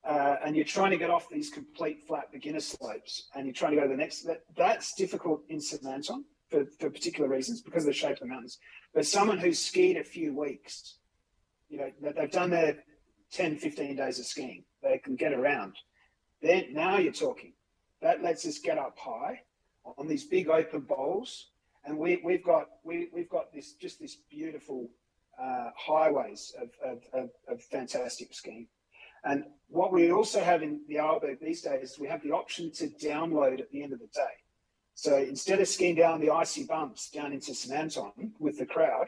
uh, 0.06 0.36
and 0.44 0.54
you're 0.54 0.64
trying 0.64 0.90
to 0.90 0.98
get 0.98 1.10
off 1.10 1.28
these 1.30 1.50
complete 1.50 2.06
flat 2.06 2.30
beginner 2.32 2.60
slopes, 2.60 3.28
and 3.34 3.46
you're 3.46 3.54
trying 3.54 3.72
to 3.72 3.76
go 3.76 3.82
to 3.84 3.88
the 3.88 3.96
next. 3.96 4.22
That, 4.22 4.42
that's 4.56 4.94
difficult 4.94 5.42
in 5.48 5.60
St 5.60 5.86
Anton 5.86 6.24
for, 6.50 6.64
for 6.78 6.90
particular 6.90 7.28
reasons 7.28 7.62
because 7.62 7.84
of 7.84 7.88
the 7.88 7.92
shape 7.92 8.14
of 8.14 8.20
the 8.20 8.26
mountains. 8.26 8.58
But 8.94 9.06
someone 9.06 9.38
who's 9.38 9.58
skied 9.58 9.96
a 9.96 10.04
few 10.04 10.36
weeks 10.36 10.98
you 11.74 11.78
know, 11.78 12.12
they've 12.16 12.30
done 12.30 12.50
their 12.50 12.76
10, 13.32 13.56
15 13.56 13.96
days 13.96 14.18
of 14.20 14.26
skiing. 14.26 14.64
They 14.82 14.98
can 14.98 15.16
get 15.16 15.32
around. 15.32 15.74
Then 16.40 16.66
now 16.72 16.98
you're 16.98 17.12
talking. 17.12 17.54
That 18.00 18.22
lets 18.22 18.46
us 18.46 18.58
get 18.58 18.78
up 18.78 18.96
high 18.98 19.40
on 19.98 20.06
these 20.06 20.24
big 20.24 20.48
open 20.48 20.82
bowls, 20.82 21.50
and 21.84 21.98
we, 21.98 22.20
we've 22.24 22.44
got 22.44 22.68
we, 22.84 23.08
we've 23.12 23.28
got 23.28 23.52
this 23.52 23.72
just 23.72 23.98
this 23.98 24.16
beautiful 24.30 24.88
uh, 25.40 25.70
highways 25.76 26.54
of, 26.62 26.68
of, 26.84 27.02
of, 27.12 27.30
of, 27.48 27.62
fantastic 27.62 28.32
skiing. 28.32 28.68
We 29.94 30.10
also 30.10 30.42
have 30.42 30.64
in 30.64 30.80
the 30.88 30.96
Arlberg 30.96 31.38
these 31.38 31.62
days, 31.62 31.98
we 32.00 32.08
have 32.08 32.20
the 32.20 32.32
option 32.32 32.72
to 32.72 32.88
download 32.88 33.60
at 33.60 33.70
the 33.70 33.80
end 33.80 33.92
of 33.92 34.00
the 34.00 34.08
day. 34.08 34.34
So 34.96 35.18
instead 35.18 35.60
of 35.60 35.68
skiing 35.68 35.94
down 35.94 36.20
the 36.20 36.30
icy 36.30 36.64
bumps 36.64 37.10
down 37.10 37.32
into 37.32 37.54
St 37.54 37.72
Anton 37.72 38.32
with 38.40 38.58
the 38.58 38.66
crowd, 38.66 39.06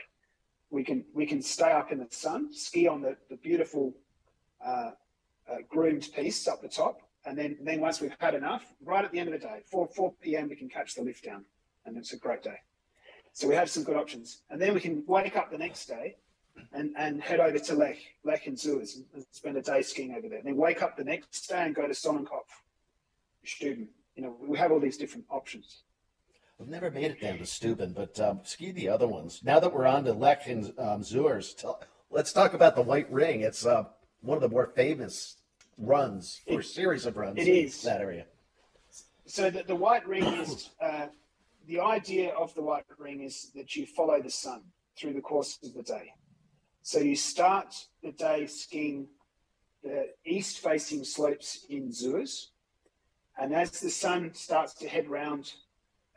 we 0.71 0.85
can 0.85 1.05
we 1.13 1.27
can 1.27 1.43
stay 1.43 1.73
up 1.73 1.91
in 1.91 1.99
the 1.99 2.07
sun, 2.11 2.55
ski 2.55 2.87
on 2.87 3.03
the, 3.03 3.17
the 3.29 3.37
beautiful 3.37 3.95
uh, 4.65 4.93
uh, 5.51 5.57
groomed 5.69 6.09
piste 6.15 6.47
up 6.47 6.63
the 6.63 6.69
top, 6.69 7.01
and 7.25 7.37
then 7.37 7.57
then 7.63 7.81
once 7.81 8.01
we've 8.01 8.15
had 8.21 8.37
enough, 8.37 8.73
right 8.85 9.05
at 9.05 9.11
the 9.11 9.19
end 9.19 9.29
of 9.29 9.41
the 9.41 9.45
day, 9.45 9.63
4 9.69 9.89
4 9.89 10.13
p.m. 10.23 10.49
we 10.49 10.55
can 10.55 10.69
catch 10.69 10.95
the 10.95 11.03
lift 11.03 11.25
down, 11.25 11.45
and 11.85 11.99
it's 11.99 12.13
a 12.13 12.17
great 12.17 12.45
day. 12.45 12.61
So 13.33 13.49
we 13.49 13.57
have 13.57 13.69
some 13.69 13.83
good 13.83 13.97
options, 13.97 14.43
and 14.51 14.63
then 14.63 14.73
we 14.73 14.79
can 14.79 15.03
wake 15.09 15.35
up 15.35 15.51
the 15.51 15.59
next 15.59 15.87
day, 15.87 16.15
and 16.73 16.95
and 16.97 17.21
head 17.21 17.41
over 17.41 17.59
to 17.59 17.75
Lech 17.75 17.99
Lech 18.23 18.47
and 18.47 18.57
Zurs 18.57 18.95
and 18.95 19.16
spend 19.37 19.57
a 19.57 19.63
day 19.63 19.83
skiing 19.83 20.15
over 20.15 20.29
there. 20.29 20.39
And 20.39 20.47
then 20.47 20.57
wake 20.57 20.83
up 20.83 20.97
the 20.97 21.05
next 21.05 21.49
day 21.49 21.65
and 21.65 21.75
go 21.75 21.83
to 21.83 21.93
Sonnenkopf, 21.93 22.51
Stuben. 23.45 23.89
You 24.15 24.23
know, 24.23 24.37
we 24.41 24.59
have 24.59 24.73
all 24.73 24.81
these 24.81 24.97
different 24.97 25.27
options. 25.31 25.83
I've 26.61 26.69
never 26.69 26.91
made 26.91 27.11
it 27.11 27.21
down 27.21 27.37
to 27.39 27.45
Stuben, 27.45 27.95
but 27.95 28.19
um, 28.19 28.41
ski 28.45 28.73
the 28.73 28.89
other 28.89 29.07
ones. 29.07 29.43
Now 29.45 29.61
that 29.61 29.73
we're 29.73 29.87
on 29.87 30.05
to 30.05 30.15
Lech 30.15 30.47
and 30.47 30.73
um, 30.79 31.03
tell, 31.03 31.83
let's 32.11 32.33
talk 32.33 32.55
about 32.55 32.75
the 32.75 32.83
White 32.83 33.13
Ring. 33.13 33.43
It's 33.43 33.67
uh, 33.67 33.85
one 34.23 34.37
of 34.37 34.43
the 34.43 34.49
more 34.49 34.73
famous 34.75 35.37
runs 35.77 36.41
or 36.47 36.61
it, 36.61 36.65
series 36.65 37.05
of 37.05 37.19
runs 37.19 37.39
it 37.39 37.47
is. 37.47 37.83
that 37.83 38.01
area. 38.01 38.25
So 39.27 39.51
the, 39.51 39.65
the 39.65 39.77
White 39.77 40.07
Ring 40.07 40.25
is 40.25 40.71
uh, 40.81 41.09
the 41.67 41.81
idea 41.81 42.33
of 42.35 42.55
the 42.55 42.63
White 42.63 42.87
Ring 42.99 43.21
is 43.23 43.51
that 43.55 43.77
you 43.77 43.85
follow 43.85 44.23
the 44.23 44.31
sun 44.31 44.63
through 44.99 45.13
the 45.13 45.21
course 45.21 45.59
of 45.63 45.75
the 45.75 45.83
day. 45.83 46.15
So 46.83 47.01
you 47.01 47.17
start 47.17 47.75
the 48.03 48.13
day 48.13 48.47
skiing 48.47 49.09
the 49.87 50.09
east-facing 50.25 51.05
slopes 51.05 51.65
in 51.71 51.91
Zurs, 51.91 52.47
and 53.39 53.55
as 53.55 53.71
the 53.81 53.91
sun 53.91 54.35
starts 54.35 54.75
to 54.75 54.89
head 54.89 55.09
round 55.09 55.53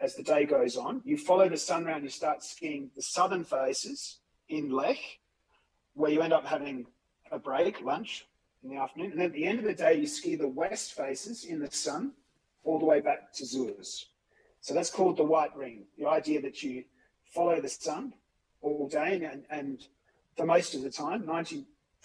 as 0.02 0.16
the 0.16 0.24
day 0.24 0.46
goes 0.46 0.78
on. 0.78 1.02
You 1.04 1.18
follow 1.18 1.50
the 1.50 1.58
sun 1.58 1.86
round, 1.86 2.04
you 2.04 2.10
start 2.10 2.44
skiing 2.44 2.90
the 2.96 3.02
southern 3.02 3.44
faces 3.44 4.20
in 4.48 4.72
Lech, 4.72 4.98
where 5.94 6.12
you 6.12 6.22
end 6.22 6.34
up 6.34 6.46
having 6.46 6.88
a 7.32 7.38
break, 7.38 7.82
lunch 7.82 8.26
in 8.64 8.70
the 8.70 8.78
afternoon. 8.78 9.12
And 9.12 9.22
at 9.22 9.34
the 9.34 9.46
end 9.46 9.60
of 9.60 9.66
the 9.66 9.74
day, 9.74 10.00
you 10.00 10.08
ski 10.08 10.36
the 10.36 10.48
west 10.48 10.94
faces 10.94 11.46
in 11.46 11.60
the 11.60 11.70
sun 11.70 12.14
all 12.64 12.80
the 12.80 12.86
way 12.86 13.02
back 13.02 13.34
to 13.34 13.44
Zurs. 13.44 14.06
So 14.62 14.74
that's 14.74 14.90
called 14.90 15.18
the 15.18 15.24
white 15.24 15.56
ring. 15.56 15.86
The 15.98 16.08
idea 16.08 16.42
that 16.42 16.64
you 16.64 16.86
follow 17.34 17.62
the 17.62 17.70
sun 17.70 18.14
all 18.62 18.88
day 18.88 19.22
and, 19.24 19.44
and 19.50 19.86
for 20.36 20.46
most 20.46 20.76
of 20.76 20.82
the 20.82 20.90
time, 20.90 21.26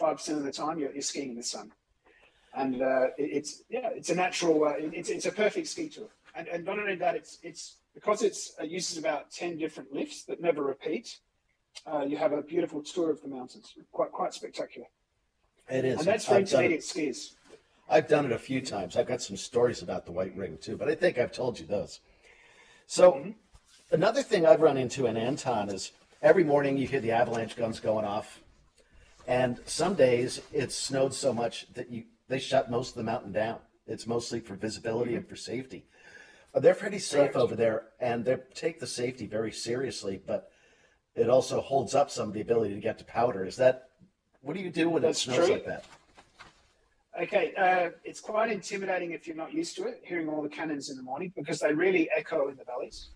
95% 0.00 0.36
of 0.36 0.42
the 0.44 0.52
time, 0.52 0.78
you're, 0.78 0.92
you're 0.92 1.02
skiing 1.02 1.30
in 1.30 1.36
the 1.36 1.42
sun. 1.42 1.72
And 2.56 2.82
uh, 2.82 3.06
it, 3.18 3.30
it's, 3.32 3.62
yeah, 3.68 3.90
it's 3.94 4.10
a 4.10 4.14
natural, 4.14 4.64
uh, 4.64 4.74
it's, 4.78 5.08
it's 5.08 5.26
a 5.26 5.32
perfect 5.32 5.66
ski 5.66 5.88
tour. 5.88 6.08
And, 6.34 6.48
and 6.48 6.64
not 6.64 6.78
only 6.78 6.96
that, 6.96 7.14
it's, 7.14 7.38
it's 7.42 7.76
because 7.94 8.22
it's, 8.22 8.54
it 8.60 8.70
uses 8.70 8.98
about 8.98 9.30
10 9.30 9.58
different 9.58 9.92
lifts 9.92 10.24
that 10.24 10.40
never 10.40 10.62
repeat, 10.62 11.18
uh, 11.86 12.04
you 12.06 12.16
have 12.16 12.32
a 12.32 12.42
beautiful 12.42 12.82
tour 12.82 13.10
of 13.10 13.20
the 13.22 13.28
mountains. 13.28 13.74
Quite, 13.92 14.12
quite 14.12 14.34
spectacular. 14.34 14.86
It 15.68 15.84
is. 15.84 15.98
And 15.98 16.06
that's 16.06 16.26
for 16.26 16.38
intermediate 16.38 16.80
skiers. 16.80 17.34
I've 17.88 18.08
done 18.08 18.26
it 18.26 18.32
a 18.32 18.38
few 18.38 18.60
times. 18.60 18.96
I've 18.96 19.06
got 19.06 19.20
some 19.20 19.36
stories 19.36 19.82
about 19.82 20.06
the 20.06 20.12
White 20.12 20.34
Ring 20.36 20.58
too, 20.60 20.76
but 20.76 20.88
I 20.88 20.94
think 20.94 21.18
I've 21.18 21.32
told 21.32 21.58
you 21.58 21.66
those. 21.66 22.00
So, 22.86 23.12
mm-hmm. 23.12 23.30
another 23.92 24.22
thing 24.22 24.46
I've 24.46 24.60
run 24.60 24.76
into 24.76 25.06
in 25.06 25.16
Anton 25.16 25.68
is 25.68 25.92
every 26.22 26.44
morning 26.44 26.78
you 26.78 26.86
hear 26.86 27.00
the 27.00 27.12
avalanche 27.12 27.56
guns 27.56 27.80
going 27.80 28.04
off, 28.04 28.40
and 29.26 29.60
some 29.66 29.94
days 29.94 30.40
it's 30.52 30.74
snowed 30.74 31.14
so 31.14 31.32
much 31.32 31.72
that 31.74 31.90
you 31.90 32.04
they 32.28 32.38
shut 32.38 32.70
most 32.70 32.90
of 32.90 32.96
the 32.96 33.02
mountain 33.02 33.32
down. 33.32 33.58
It's 33.86 34.06
mostly 34.06 34.40
for 34.40 34.54
visibility 34.54 35.14
and 35.14 35.28
for 35.28 35.36
safety. 35.36 35.86
They're 36.54 36.74
pretty 36.74 37.00
safe 37.00 37.36
over 37.36 37.54
there, 37.56 37.88
and 38.00 38.24
they 38.24 38.36
take 38.54 38.80
the 38.80 38.86
safety 38.86 39.26
very 39.26 39.52
seriously. 39.52 40.20
But 40.24 40.50
it 41.14 41.28
also 41.28 41.60
holds 41.60 41.94
up 41.94 42.10
some 42.10 42.28
of 42.28 42.34
the 42.34 42.40
ability 42.40 42.74
to 42.74 42.80
get 42.80 42.98
to 42.98 43.04
powder. 43.04 43.44
Is 43.44 43.56
that 43.56 43.90
What 44.40 44.56
do 44.56 44.62
you 44.62 44.70
do 44.70 44.88
when 44.88 45.02
That's 45.02 45.18
it 45.18 45.32
snows 45.32 45.46
true. 45.46 45.54
like 45.54 45.66
that? 45.66 45.84
Okay, 47.20 47.54
uh, 47.56 47.90
it's 48.04 48.20
quite 48.20 48.50
intimidating 48.50 49.12
if 49.12 49.26
you're 49.26 49.36
not 49.36 49.52
used 49.52 49.76
to 49.76 49.84
it, 49.84 50.02
hearing 50.04 50.28
all 50.28 50.42
the 50.42 50.48
cannons 50.48 50.90
in 50.90 50.96
the 50.96 51.02
morning 51.02 51.32
because 51.36 51.60
they 51.60 51.72
really 51.72 52.08
echo 52.16 52.48
in 52.48 52.56
the 52.56 52.64
valleys. 52.64 53.10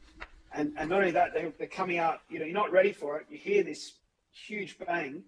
And, 0.53 0.73
and 0.79 0.89
not 0.89 1.01
only 1.01 1.11
that, 1.13 1.35
they, 1.35 1.53
they're 1.59 1.67
coming 1.67 1.99
out, 1.99 2.21
you 2.31 2.39
know, 2.39 2.45
you're 2.45 2.55
not 2.55 2.71
ready 2.71 2.93
for 2.93 3.19
it. 3.19 3.27
You 3.29 3.39
hear 3.39 3.65
this 3.65 3.95
huge 4.33 4.79
bang, 4.79 5.25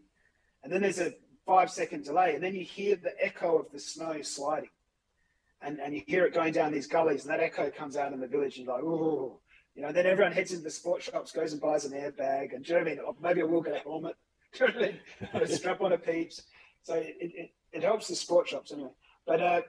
and 0.62 0.72
then 0.72 0.82
there's 0.82 1.00
a 1.00 1.14
five 1.46 1.70
second 1.70 2.04
delay, 2.04 2.34
and 2.34 2.42
then 2.42 2.54
you 2.54 2.64
hear 2.64 2.96
the 2.96 3.12
echo 3.22 3.58
of 3.58 3.70
the 3.72 3.78
snow 3.80 4.22
sliding. 4.22 4.70
And, 5.62 5.78
and 5.78 5.94
you 5.94 6.02
hear 6.06 6.24
it 6.24 6.32
going 6.32 6.54
down 6.54 6.72
these 6.72 6.86
gullies, 6.86 7.24
and 7.24 7.30
that 7.30 7.40
echo 7.40 7.70
comes 7.70 7.96
out 7.96 8.12
in 8.12 8.20
the 8.20 8.26
village, 8.26 8.56
and 8.56 8.66
you're 8.66 8.74
like, 8.74 8.84
ooh. 8.84 9.38
You 9.74 9.82
know, 9.82 9.92
then 9.92 10.06
everyone 10.06 10.32
heads 10.32 10.50
into 10.52 10.64
the 10.64 10.70
sports 10.70 11.04
shops, 11.04 11.32
goes 11.32 11.52
and 11.52 11.60
buys 11.60 11.84
an 11.84 11.92
airbag, 11.92 12.54
and 12.54 12.64
do 12.64 12.72
you 12.72 12.78
know 12.78 12.84
what 12.84 12.90
I 12.90 12.94
mean? 12.94 13.04
Or 13.04 13.16
maybe 13.22 13.40
I 13.42 13.44
will 13.44 13.60
get 13.60 13.76
a 13.76 13.78
helmet. 13.78 14.16
Do 14.52 14.64
you 14.64 14.72
know 14.72 14.80
what 14.80 15.34
I 15.34 15.38
mean? 15.38 15.46
Strap 15.56 15.80
on 15.80 15.92
a 15.92 15.98
Pieps. 15.98 16.42
So 16.82 16.94
it, 16.94 17.16
it, 17.20 17.50
it 17.72 17.82
helps 17.84 18.08
the 18.08 18.16
sport 18.16 18.48
shops 18.48 18.72
anyway. 18.72 18.90
But 19.24 19.40
uh, 19.40 19.60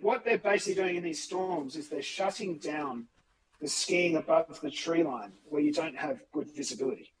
what 0.00 0.24
they're 0.24 0.38
basically 0.38 0.82
doing 0.82 0.96
in 0.96 1.04
these 1.04 1.22
storms 1.22 1.76
is 1.76 1.88
they're 1.88 2.02
shutting 2.02 2.58
down 2.58 3.06
the 3.60 3.68
skiing 3.68 4.16
above 4.16 4.60
the 4.60 4.70
tree 4.70 5.04
line 5.04 5.32
where 5.44 5.62
you 5.62 5.72
don't 5.72 5.96
have 5.96 6.20
good 6.32 6.50
visibility. 6.50 7.12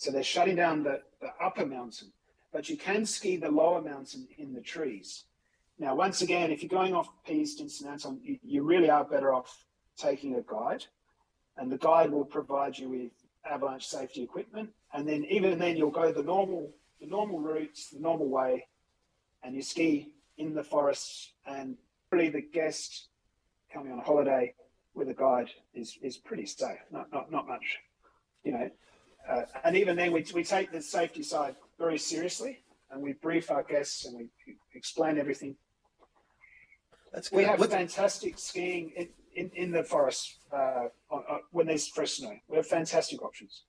So 0.00 0.10
they're 0.10 0.22
shutting 0.22 0.56
down 0.56 0.82
the, 0.82 1.02
the 1.20 1.28
upper 1.44 1.66
mountain, 1.66 2.10
but 2.54 2.70
you 2.70 2.78
can 2.78 3.04
ski 3.04 3.36
the 3.36 3.50
lower 3.50 3.82
mountain 3.82 4.26
in 4.38 4.54
the 4.54 4.62
trees. 4.62 5.24
Now, 5.78 5.94
once 5.94 6.22
again, 6.22 6.50
if 6.50 6.62
you're 6.62 6.70
going 6.70 6.94
off 6.94 7.10
piste 7.26 7.60
in 7.60 7.68
St. 7.68 7.90
Anton, 7.90 8.18
you, 8.22 8.38
you 8.42 8.62
really 8.62 8.88
are 8.88 9.04
better 9.04 9.34
off 9.34 9.66
taking 9.98 10.36
a 10.36 10.40
guide, 10.40 10.86
and 11.58 11.70
the 11.70 11.76
guide 11.76 12.10
will 12.10 12.24
provide 12.24 12.78
you 12.78 12.88
with 12.88 13.10
avalanche 13.44 13.86
safety 13.88 14.22
equipment. 14.22 14.70
And 14.94 15.06
then 15.06 15.26
even 15.26 15.58
then, 15.58 15.76
you'll 15.76 15.90
go 15.90 16.10
the 16.12 16.22
normal 16.22 16.72
the 16.98 17.06
normal 17.06 17.38
routes, 17.38 17.90
the 17.90 18.00
normal 18.00 18.28
way, 18.30 18.68
and 19.42 19.54
you 19.54 19.60
ski 19.60 20.14
in 20.38 20.54
the 20.54 20.64
forests. 20.64 21.34
And 21.46 21.76
really, 22.10 22.30
the 22.30 22.40
guest 22.40 23.08
coming 23.70 23.92
on 23.92 23.98
a 23.98 24.02
holiday 24.02 24.54
with 24.94 25.10
a 25.10 25.14
guide 25.14 25.50
is 25.74 25.98
is 26.00 26.16
pretty 26.16 26.46
safe. 26.46 26.78
Not 26.90 27.12
not 27.12 27.30
not 27.30 27.46
much, 27.46 27.80
you 28.44 28.52
know. 28.52 28.70
Uh, 29.28 29.42
and 29.64 29.76
even 29.76 29.96
then, 29.96 30.12
we 30.12 30.24
we 30.34 30.42
take 30.44 30.72
the 30.72 30.82
safety 30.82 31.22
side 31.22 31.54
very 31.78 31.98
seriously, 31.98 32.62
and 32.90 33.00
we 33.02 33.12
brief 33.14 33.50
our 33.50 33.62
guests 33.62 34.04
and 34.04 34.16
we 34.16 34.28
explain 34.74 35.18
everything. 35.18 35.56
That's 37.12 37.28
good. 37.28 37.36
We 37.36 37.44
have 37.44 37.58
What's- 37.58 37.72
fantastic 37.72 38.38
skiing 38.38 38.90
in, 38.96 39.08
in, 39.34 39.50
in 39.54 39.70
the 39.72 39.82
forest 39.84 40.38
uh, 40.52 40.88
on, 41.10 41.24
on, 41.28 41.40
when 41.50 41.66
there's 41.66 41.88
fresh 41.88 42.12
snow. 42.12 42.34
We 42.48 42.56
have 42.56 42.66
fantastic 42.66 43.22
options. 43.22 43.64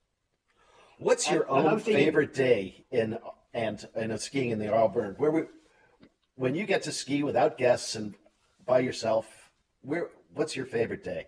What's 0.99 1.29
your 1.31 1.43
And 1.51 1.67
own 1.67 1.79
favorite 1.79 2.33
day 2.33 2.85
in 2.91 3.17
and 3.53 3.87
and 3.95 4.11
of 4.11 4.21
skiing 4.21 4.51
in 4.51 4.59
the 4.59 4.67
Arlberg? 4.67 5.17
Where 5.17 5.31
we, 5.31 5.41
when 6.35 6.53
you 6.55 6.65
get 6.65 6.83
to 6.83 6.91
ski 6.91 7.23
without 7.23 7.57
guests 7.57 7.95
and 7.95 8.13
by 8.65 8.79
yourself, 8.79 9.51
where 9.81 10.09
what's 10.33 10.55
your 10.55 10.65
favorite 10.65 11.03
day? 11.03 11.27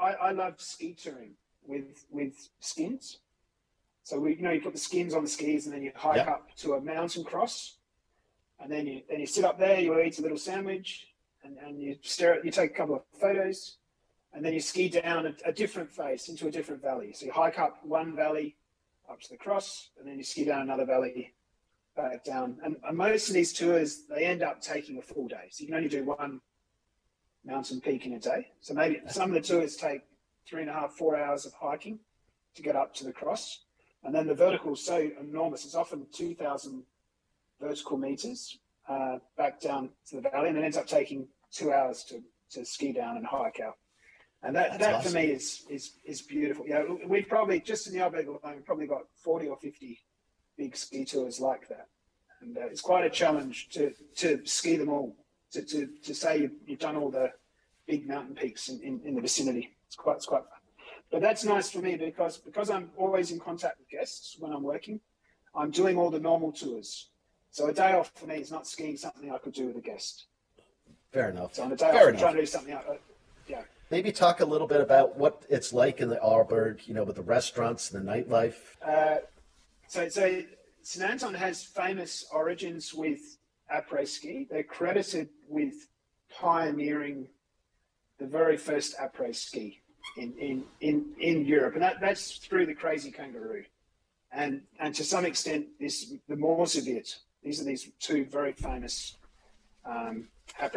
I, 0.00 0.12
I 0.14 0.30
love 0.32 0.60
ski 0.60 0.94
touring 0.94 1.34
with 1.66 2.04
with 2.10 2.48
skins. 2.60 3.18
So 4.08 4.18
we, 4.18 4.36
you 4.36 4.40
know, 4.40 4.52
you 4.52 4.62
put 4.62 4.72
the 4.72 4.78
skins 4.78 5.12
on 5.12 5.22
the 5.22 5.28
skis, 5.28 5.66
and 5.66 5.74
then 5.74 5.82
you 5.82 5.92
hike 5.94 6.16
Yep. 6.16 6.28
up 6.28 6.56
to 6.60 6.72
a 6.72 6.80
mountain 6.80 7.24
cross, 7.24 7.76
and 8.58 8.72
then 8.72 8.86
you 8.86 9.02
then 9.06 9.20
you 9.20 9.26
sit 9.26 9.44
up 9.44 9.58
there, 9.58 9.78
you 9.78 10.00
eat 10.00 10.18
a 10.18 10.22
little 10.22 10.38
sandwich, 10.38 11.08
and, 11.44 11.58
and 11.58 11.78
you 11.78 11.94
stare 12.00 12.32
at, 12.32 12.42
you 12.42 12.50
take 12.50 12.70
a 12.70 12.74
couple 12.74 12.94
of 12.94 13.02
photos, 13.20 13.76
and 14.32 14.42
then 14.42 14.54
you 14.54 14.60
ski 14.60 14.88
down 14.88 15.26
a, 15.26 15.34
a 15.44 15.52
different 15.52 15.90
face 15.90 16.30
into 16.30 16.46
a 16.46 16.50
different 16.50 16.80
valley. 16.80 17.12
So 17.12 17.26
you 17.26 17.32
hike 17.32 17.58
up 17.58 17.84
one 17.84 18.16
valley, 18.16 18.56
up 19.10 19.20
to 19.20 19.28
the 19.28 19.36
cross, 19.36 19.90
and 19.98 20.08
then 20.08 20.16
you 20.16 20.24
ski 20.24 20.42
down 20.46 20.62
another 20.62 20.86
valley, 20.86 21.34
back 21.94 22.24
down. 22.24 22.56
And, 22.64 22.76
and 22.88 22.96
most 22.96 23.28
of 23.28 23.34
these 23.34 23.52
tours 23.52 24.04
they 24.08 24.24
end 24.24 24.42
up 24.42 24.62
taking 24.62 24.96
a 24.96 25.02
full 25.02 25.28
day, 25.28 25.48
so 25.50 25.60
you 25.60 25.66
can 25.66 25.76
only 25.76 25.90
do 25.90 26.04
one 26.06 26.40
mountain 27.44 27.78
peak 27.78 28.06
in 28.06 28.14
a 28.14 28.18
day. 28.18 28.52
So 28.62 28.72
maybe 28.72 29.02
some 29.08 29.28
of 29.28 29.34
the 29.34 29.46
tours 29.46 29.76
take 29.76 30.00
three 30.48 30.62
and 30.62 30.70
a 30.70 30.72
half, 30.72 30.94
four 30.94 31.14
hours 31.14 31.44
of 31.44 31.52
hiking 31.52 31.98
to 32.54 32.62
get 32.62 32.74
up 32.74 32.94
to 32.94 33.04
the 33.04 33.12
cross. 33.12 33.66
And 34.04 34.14
then 34.14 34.26
the 34.26 34.34
vertical 34.34 34.74
is 34.74 34.84
so 34.84 35.10
enormous, 35.20 35.64
it's 35.64 35.74
often 35.74 36.06
2,000 36.12 36.82
vertical 37.60 37.98
meters 37.98 38.58
uh, 38.88 39.18
back 39.36 39.60
down 39.60 39.90
to 40.08 40.16
the 40.16 40.22
valley, 40.22 40.48
and 40.48 40.58
it 40.58 40.64
ends 40.64 40.76
up 40.76 40.86
taking 40.86 41.26
two 41.52 41.72
hours 41.72 42.04
to, 42.04 42.22
to 42.50 42.64
ski 42.64 42.92
down 42.92 43.16
and 43.16 43.26
hike 43.26 43.60
out. 43.60 43.76
And 44.42 44.54
that, 44.54 44.70
That's 44.72 44.84
that 44.84 44.94
awesome. 44.94 45.12
for 45.12 45.18
me 45.18 45.24
is, 45.26 45.64
is, 45.68 45.92
is 46.04 46.22
beautiful. 46.22 46.64
Yeah, 46.66 46.84
we've 47.06 47.28
probably, 47.28 47.60
just 47.60 47.88
in 47.88 47.92
the 47.92 47.98
Arlberg 47.98 48.28
alone, 48.28 48.54
we've 48.54 48.64
probably 48.64 48.86
got 48.86 49.02
40 49.16 49.48
or 49.48 49.56
50 49.56 49.98
big 50.56 50.76
ski 50.76 51.04
tours 51.04 51.40
like 51.40 51.68
that. 51.68 51.88
And 52.40 52.56
uh, 52.56 52.66
it's 52.66 52.80
quite 52.80 53.04
a 53.04 53.10
challenge 53.10 53.68
to, 53.70 53.92
to 54.16 54.40
ski 54.44 54.76
them 54.76 54.90
all, 54.90 55.16
to, 55.52 55.62
to, 55.62 55.88
to 56.04 56.14
say 56.14 56.42
you've, 56.42 56.52
you've 56.66 56.78
done 56.78 56.96
all 56.96 57.10
the 57.10 57.32
big 57.86 58.06
mountain 58.06 58.36
peaks 58.36 58.68
in, 58.68 58.80
in, 58.80 59.00
in 59.04 59.14
the 59.16 59.20
vicinity. 59.20 59.76
It's 59.88 59.96
quite, 59.96 60.16
it's 60.16 60.26
quite 60.26 60.42
fun. 60.42 60.57
But 61.10 61.22
that's 61.22 61.44
nice 61.44 61.70
for 61.70 61.78
me 61.78 61.96
because 61.96 62.38
because 62.38 62.70
I'm 62.70 62.90
always 62.96 63.30
in 63.30 63.38
contact 63.40 63.78
with 63.78 63.88
guests 63.88 64.36
when 64.38 64.52
I'm 64.52 64.62
working. 64.62 65.00
I'm 65.54 65.70
doing 65.70 65.96
all 65.96 66.10
the 66.10 66.20
normal 66.20 66.52
tours. 66.52 67.08
So 67.50 67.66
a 67.66 67.72
day 67.72 67.92
off 67.94 68.12
for 68.14 68.26
me 68.26 68.36
is 68.36 68.50
not 68.50 68.66
skiing 68.66 68.96
something 68.96 69.32
I 69.32 69.38
could 69.38 69.54
do 69.54 69.66
with 69.66 69.76
a 69.76 69.80
guest. 69.80 70.26
Fair 71.12 71.30
enough. 71.30 71.54
So 71.54 71.62
on 71.64 71.72
a 71.72 71.76
day 71.76 71.90
Fair 71.90 72.08
off, 72.08 72.14
I'm 72.14 72.18
trying 72.18 72.34
to 72.34 72.40
do 72.40 72.46
something. 72.46 72.74
I, 72.74 72.78
I- 72.78 72.98
yeah. 73.48 73.62
Maybe 73.90 74.12
talk 74.12 74.40
a 74.40 74.44
little 74.44 74.66
bit 74.66 74.82
about 74.82 75.16
what 75.16 75.46
it's 75.48 75.72
like 75.72 76.02
in 76.02 76.10
the 76.10 76.16
Arlberg, 76.18 76.86
you 76.86 76.92
know, 76.92 77.04
with 77.04 77.16
the 77.16 77.22
restaurants 77.22 77.90
and 77.90 78.06
the 78.06 78.12
nightlife. 78.12 78.56
Uh, 78.86 79.16
so, 79.86 80.10
so 80.10 80.42
St. 80.82 81.10
Anton 81.10 81.32
has 81.32 81.64
famous 81.64 82.26
origins 82.30 82.92
with 82.92 83.38
après 83.74 84.06
ski. 84.06 84.46
They're 84.50 84.62
credited 84.62 85.30
with 85.48 85.88
pioneering 86.30 87.28
the 88.18 88.26
very 88.26 88.58
first 88.58 88.94
après 88.98 89.34
ski 89.34 89.80
in, 90.16 90.32
in, 90.38 90.64
in, 90.80 91.04
in 91.20 91.44
Europe. 91.44 91.74
And 91.74 91.82
that, 91.82 92.00
that's 92.00 92.36
through 92.38 92.66
the 92.66 92.74
Krazy 92.74 93.14
Kanguruh. 93.14 93.64
And, 94.32 94.62
and 94.78 94.94
to 94.94 95.04
some 95.04 95.24
extent, 95.24 95.66
this 95.80 96.12
the 96.28 96.34
MooserWirt. 96.36 97.16
These 97.42 97.60
are 97.60 97.64
these 97.64 97.90
two 97.98 98.26
very 98.26 98.52
famous 98.52 99.16
um, 99.84 100.28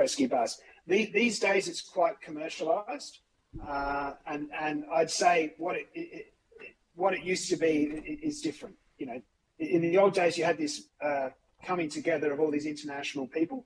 ski 0.05 0.27
bars. 0.27 0.59
The, 0.87 1.11
these 1.13 1.39
days, 1.39 1.67
it's 1.67 1.81
quite 1.81 2.21
commercialized. 2.21 3.19
Uh, 3.67 4.13
and, 4.25 4.49
and 4.57 4.85
I'd 4.93 5.11
say 5.11 5.53
what 5.57 5.75
it, 5.75 5.89
it, 5.93 5.99
it 6.13 6.75
what 6.95 7.13
it 7.13 7.23
used 7.23 7.49
to 7.49 7.57
be 7.57 7.83
is 8.23 8.41
different. 8.41 8.75
You 8.97 9.05
know, 9.07 9.21
in 9.59 9.81
the 9.81 9.97
old 9.97 10.13
days, 10.13 10.37
you 10.37 10.43
had 10.43 10.57
this 10.57 10.83
uh, 11.01 11.29
coming 11.63 11.89
together 11.89 12.31
of 12.31 12.39
all 12.39 12.51
these 12.51 12.65
international 12.65 13.27
people, 13.27 13.65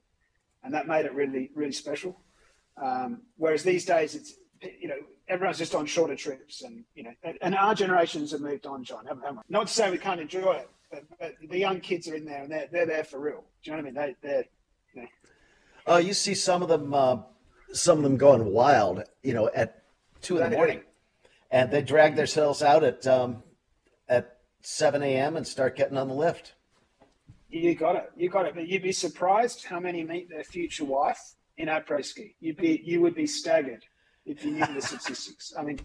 and 0.64 0.74
that 0.74 0.88
made 0.88 1.06
it 1.06 1.14
really, 1.14 1.52
really 1.54 1.72
special. 1.72 2.20
Um, 2.82 3.22
whereas 3.38 3.64
these 3.64 3.86
days, 3.86 4.16
it's 4.16 4.36
you 4.62 4.88
know 4.88 4.98
everyone's 5.28 5.58
just 5.58 5.76
on 5.76 5.86
shorter 5.86 6.16
trips, 6.16 6.62
and 6.62 6.84
you 6.96 7.04
know, 7.04 7.12
and, 7.42 7.56
our 7.56 7.76
generations 7.76 8.32
have 8.32 8.42
moved 8.42 8.66
on, 8.66 8.84
John. 8.84 9.06
Haven't, 9.06 9.24
haven't 9.24 9.38
we? 9.38 9.44
Not 9.50 9.68
to 9.68 9.74
say 9.74 9.92
we 9.92 9.98
can't 9.98 10.20
enjoy 10.20 10.54
it, 10.54 10.70
but, 10.92 11.04
but 11.20 11.36
the 11.50 11.58
young 11.58 11.80
kids 11.80 12.08
are 12.08 12.16
in 12.16 12.26
there, 12.26 12.44
and 12.44 12.52
they're 12.52 12.68
they're 12.72 12.86
there 12.86 13.04
for 13.04 13.20
real. 13.20 13.44
Do 13.64 13.72
you 13.72 13.78
know 13.78 13.84
what 13.84 14.00
I 14.00 14.06
mean? 14.06 14.16
They 14.22 14.28
they're 14.28 14.46
you 14.94 15.02
know, 15.02 15.08
Oh, 15.88 15.98
you 15.98 16.14
see 16.14 16.34
some 16.34 16.64
of 16.64 16.70
them, 16.70 16.94
uh, 16.94 17.18
some 17.72 17.98
of 17.98 18.04
them 18.04 18.18
going 18.18 18.46
wild, 18.46 19.04
you 19.22 19.34
know, 19.34 19.50
at 19.56 19.84
two 20.22 20.38
in 20.38 20.50
the 20.50 20.56
morning, 20.56 20.82
and 21.52 21.72
they 21.72 21.82
drag 21.82 22.16
themselves 22.16 22.62
out 22.62 22.84
at 22.84 23.06
um, 23.06 23.44
at 24.10 24.38
seven 24.62 25.04
a.m. 25.04 25.38
and 25.38 25.46
start 25.46 25.76
getting 25.76 25.98
on 25.98 26.08
the 26.08 26.14
lift. 26.14 26.54
You 27.50 27.74
got 27.76 27.96
it. 27.96 28.12
You 28.18 28.30
got 28.30 28.46
it. 28.46 28.56
But 28.56 28.68
you'd 28.68 28.84
be 28.84 28.92
surprised 28.92 29.66
how 29.66 29.80
many 29.80 30.04
meet 30.04 30.30
their 30.30 30.44
future 30.44 30.86
wife 30.86 31.36
in 31.58 31.68
après 31.68 32.04
ski. 32.04 32.36
You'd 32.40 32.58
be 32.58 32.82
you 32.84 33.02
would 33.02 33.16
be 33.16 33.28
staggered 33.28 33.86
if 34.26 34.44
you 34.44 34.52
knew 34.52 34.66
the 34.74 34.82
statistics. 34.82 35.54
I 35.58 35.64
mean, 35.64 35.80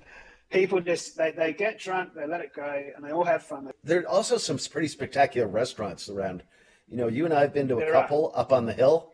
people 0.51 0.81
just 0.81 1.17
they, 1.17 1.31
they 1.31 1.53
get 1.53 1.79
drunk, 1.79 2.15
they 2.15 2.27
let 2.27 2.41
it 2.41 2.55
go, 2.55 2.83
and 2.97 3.05
they 3.05 3.11
all 3.13 3.25
have 3.25 3.43
fun. 3.43 3.71
There 3.85 4.01
are 4.03 4.09
also 4.09 4.37
some 4.39 4.59
pretty 4.59 4.89
spectacular 4.89 5.49
restaurants 5.49 6.09
around. 6.09 6.43
You 6.89 6.97
know, 6.97 7.09
you 7.09 7.25
and 7.25 7.33
I 7.35 7.41
have 7.43 7.55
been 7.55 7.69
to 7.69 7.77
a 7.77 7.81
There 7.81 7.95
are. 7.95 8.03
couple 8.03 8.33
up 8.35 8.53
on 8.53 8.67
the 8.67 8.73
hill, 8.73 9.13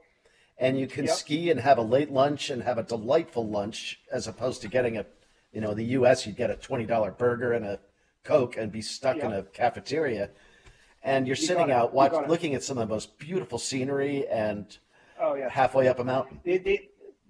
and 0.59 0.79
you 0.79 0.87
can 0.87 1.05
Yep. 1.05 1.15
ski 1.15 1.51
and 1.51 1.61
have 1.61 1.79
a 1.79 1.83
late 1.83 2.11
lunch 2.11 2.51
and 2.51 2.63
have 2.63 2.79
a 2.79 2.83
delightful 2.83 3.47
lunch 3.47 4.01
as 4.11 4.27
opposed 4.27 4.63
to 4.63 4.69
getting 4.69 4.97
a, 4.97 5.05
you 5.53 5.61
know, 5.61 5.73
in 5.73 5.77
the 5.77 5.85
U.S. 5.99 6.27
you'd 6.27 6.37
get 6.37 6.51
a 6.51 6.57
twenty 6.57 6.87
dollar 6.87 7.11
burger 7.11 7.53
and 7.53 7.65
a 7.67 7.79
coke 8.25 8.57
and 8.57 8.73
be 8.73 8.81
stuck 8.83 9.19
in 9.19 9.33
a 9.33 9.43
cafeteria, 9.43 10.31
and 11.03 11.27
you're 11.27 11.37
sitting 11.37 11.71
out 11.71 11.91
You 11.91 11.97
watch, 11.97 12.29
looking 12.29 12.55
at 12.55 12.63
some 12.65 12.79
of 12.79 12.89
the 12.89 12.93
most 12.95 13.19
beautiful 13.19 13.59
scenery 13.59 14.27
and 14.29 14.79
Oh 15.21 15.35
yeah. 15.35 15.49
halfway 15.49 15.89
up 15.89 15.99
a 15.99 16.05
mountain. 16.05 16.41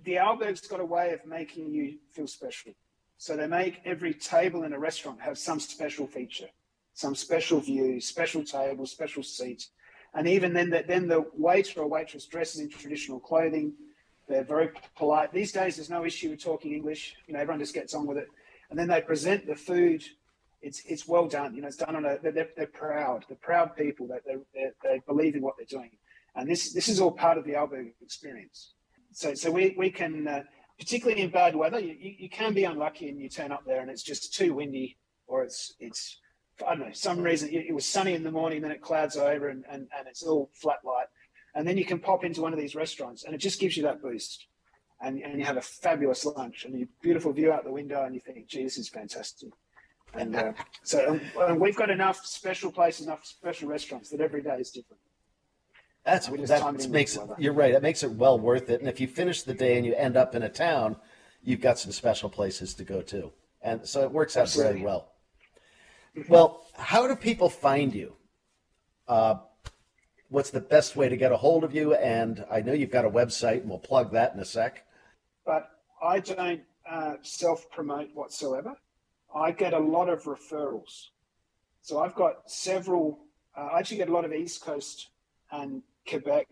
The 0.06 0.14
Arlberg's 0.14 0.66
got 0.68 0.78
a 0.78 0.84
way 0.84 1.12
of 1.12 1.26
making 1.26 1.70
you 1.72 1.98
feel 2.12 2.28
special. 2.28 2.72
So 3.18 3.36
they 3.36 3.48
make 3.48 3.80
every 3.84 4.14
table 4.14 4.62
in 4.62 4.72
a 4.72 4.78
restaurant 4.78 5.20
have 5.20 5.36
some 5.36 5.58
special 5.58 6.06
feature, 6.06 6.48
some 6.94 7.16
special 7.16 7.58
view, 7.58 8.00
special 8.00 8.44
table, 8.44 8.86
special 8.86 9.24
seat. 9.24 9.66
And 10.14 10.28
even 10.28 10.52
then, 10.52 10.70
the, 10.70 10.84
then 10.86 11.08
the 11.08 11.26
waiter 11.36 11.80
or 11.80 11.88
waitress 11.88 12.24
dresses 12.26 12.60
in 12.60 12.70
traditional 12.70 13.18
clothing. 13.18 13.72
They're 14.28 14.44
very 14.44 14.70
polite. 14.96 15.32
These 15.32 15.50
days, 15.52 15.76
there's 15.76 15.90
no 15.90 16.04
issue 16.04 16.30
with 16.30 16.42
talking 16.42 16.72
English. 16.72 17.16
You 17.26 17.34
know, 17.34 17.40
everyone 17.40 17.58
just 17.58 17.74
gets 17.74 17.92
on 17.92 18.06
with 18.06 18.18
it. 18.18 18.28
And 18.70 18.78
then 18.78 18.88
they 18.88 19.00
present 19.00 19.46
the 19.46 19.56
food 19.56 20.04
it's 20.62 20.82
it's 20.86 21.06
well 21.06 21.26
done. 21.28 21.54
You 21.54 21.62
know, 21.62 21.68
it's 21.68 21.76
done 21.76 21.96
on 21.96 22.04
a 22.04 22.18
they're, 22.22 22.48
they're 22.56 22.66
proud. 22.66 23.24
They're 23.28 23.36
proud 23.36 23.76
people 23.76 24.06
that 24.08 24.22
they 24.24 24.70
they 24.82 25.00
believe 25.06 25.34
in 25.36 25.42
what 25.42 25.54
they're 25.56 25.66
doing, 25.66 25.90
and 26.34 26.48
this 26.48 26.72
this 26.72 26.88
is 26.88 27.00
all 27.00 27.12
part 27.12 27.38
of 27.38 27.44
the 27.44 27.52
Arlberg 27.52 27.92
experience. 28.02 28.72
So 29.16 29.34
so 29.34 29.50
we 29.50 29.74
we 29.78 29.90
can. 29.90 30.28
Uh, 30.28 30.42
particularly 30.78 31.22
in 31.22 31.30
bad 31.30 31.56
weather, 31.56 31.80
you, 31.80 31.96
you 32.18 32.28
can 32.28 32.52
be 32.52 32.64
unlucky 32.64 33.08
and 33.08 33.18
you 33.18 33.30
turn 33.30 33.50
up 33.50 33.64
there 33.66 33.80
and 33.80 33.90
it's 33.90 34.02
just 34.02 34.34
too 34.34 34.52
windy 34.52 34.98
or 35.26 35.42
it's 35.42 35.74
it's 35.80 36.18
I 36.66 36.74
don't 36.74 36.86
know 36.86 36.92
some 36.92 37.20
reason 37.20 37.48
it, 37.50 37.74
was 37.74 37.86
sunny 37.86 38.12
in 38.12 38.22
the 38.22 38.30
morning, 38.30 38.60
then 38.60 38.70
it 38.70 38.82
clouds 38.82 39.16
over 39.16 39.48
and, 39.48 39.64
and, 39.70 39.88
and 39.96 40.06
it's 40.06 40.22
all 40.22 40.50
flat 40.52 40.80
light, 40.84 41.06
and 41.54 41.66
then 41.66 41.78
you 41.78 41.84
can 41.86 41.98
pop 41.98 42.24
into 42.24 42.42
one 42.42 42.52
of 42.52 42.58
these 42.58 42.74
restaurants 42.74 43.24
and 43.24 43.34
it 43.34 43.38
just 43.38 43.58
gives 43.58 43.74
you 43.74 43.82
that 43.84 44.02
boost, 44.02 44.48
and, 45.00 45.22
and 45.22 45.38
you 45.38 45.46
have 45.46 45.56
a 45.56 45.62
fabulous 45.62 46.26
lunch 46.26 46.66
and 46.66 46.82
a 46.82 46.86
beautiful 47.00 47.32
view 47.32 47.52
out 47.52 47.64
the 47.64 47.72
window 47.72 48.04
and 48.04 48.14
you 48.14 48.20
think, 48.20 48.46
gee, 48.46 48.64
this 48.64 48.76
is 48.76 48.88
fantastic. 48.88 49.48
And 50.12 50.36
uh, 50.36 50.52
so 50.82 51.18
and 51.40 51.58
we've 51.58 51.76
got 51.76 51.90
enough 51.90 52.24
special 52.24 52.70
places, 52.70 53.06
enough 53.06 53.24
special 53.24 53.68
restaurants 53.68 54.10
that 54.10 54.20
every 54.20 54.42
day 54.42 54.56
is 54.58 54.70
different. 54.70 55.00
That's 56.06 56.28
that 56.28 56.88
makes 56.88 57.16
it. 57.16 57.22
You're 57.36 57.52
right. 57.52 57.72
That 57.72 57.82
makes 57.82 58.04
it 58.04 58.12
well 58.12 58.38
worth 58.38 58.70
it. 58.70 58.78
And 58.78 58.88
if 58.88 59.00
you 59.00 59.08
finish 59.08 59.42
the 59.42 59.52
day 59.52 59.76
and 59.76 59.84
you 59.84 59.92
end 59.96 60.16
up 60.16 60.36
in 60.36 60.44
a 60.44 60.48
town, 60.48 60.94
you've 61.42 61.60
got 61.60 61.80
some 61.80 61.90
special 61.90 62.30
places 62.30 62.74
to 62.74 62.84
go 62.84 63.02
to, 63.02 63.32
and 63.60 63.84
so 63.84 64.02
it 64.02 64.12
works 64.12 64.36
out 64.36 64.42
Absolutely. 64.42 64.74
very 64.74 64.84
well. 64.84 65.12
Well, 66.28 66.64
how 66.76 67.08
do 67.08 67.16
people 67.16 67.50
find 67.50 67.92
you? 67.92 68.14
Uh, 69.08 69.38
what's 70.28 70.50
the 70.50 70.60
best 70.60 70.94
way 70.94 71.08
to 71.08 71.16
get 71.16 71.32
a 71.32 71.36
hold 71.36 71.64
of 71.64 71.74
you? 71.74 71.94
And 71.94 72.44
I 72.50 72.60
know 72.60 72.72
you've 72.72 72.92
got 72.92 73.04
a 73.04 73.10
website, 73.10 73.62
and 73.62 73.68
we'll 73.68 73.80
plug 73.80 74.12
that 74.12 74.32
in 74.32 74.38
a 74.38 74.44
sec. 74.44 74.86
But 75.44 75.70
I 76.00 76.20
don't 76.20 76.62
uh, 76.88 77.14
self 77.22 77.68
promote 77.72 78.14
whatsoever. 78.14 78.76
I 79.34 79.50
get 79.50 79.72
a 79.72 79.78
lot 79.78 80.08
of 80.08 80.22
referrals. 80.22 81.08
So 81.82 81.98
I've 81.98 82.14
got 82.14 82.48
several. 82.48 83.18
Uh, 83.56 83.70
I 83.72 83.80
actually 83.80 83.96
get 83.96 84.08
a 84.08 84.12
lot 84.12 84.24
of 84.24 84.32
East 84.32 84.62
Coast 84.62 85.08
and 85.50 85.82
Quebec, 86.08 86.48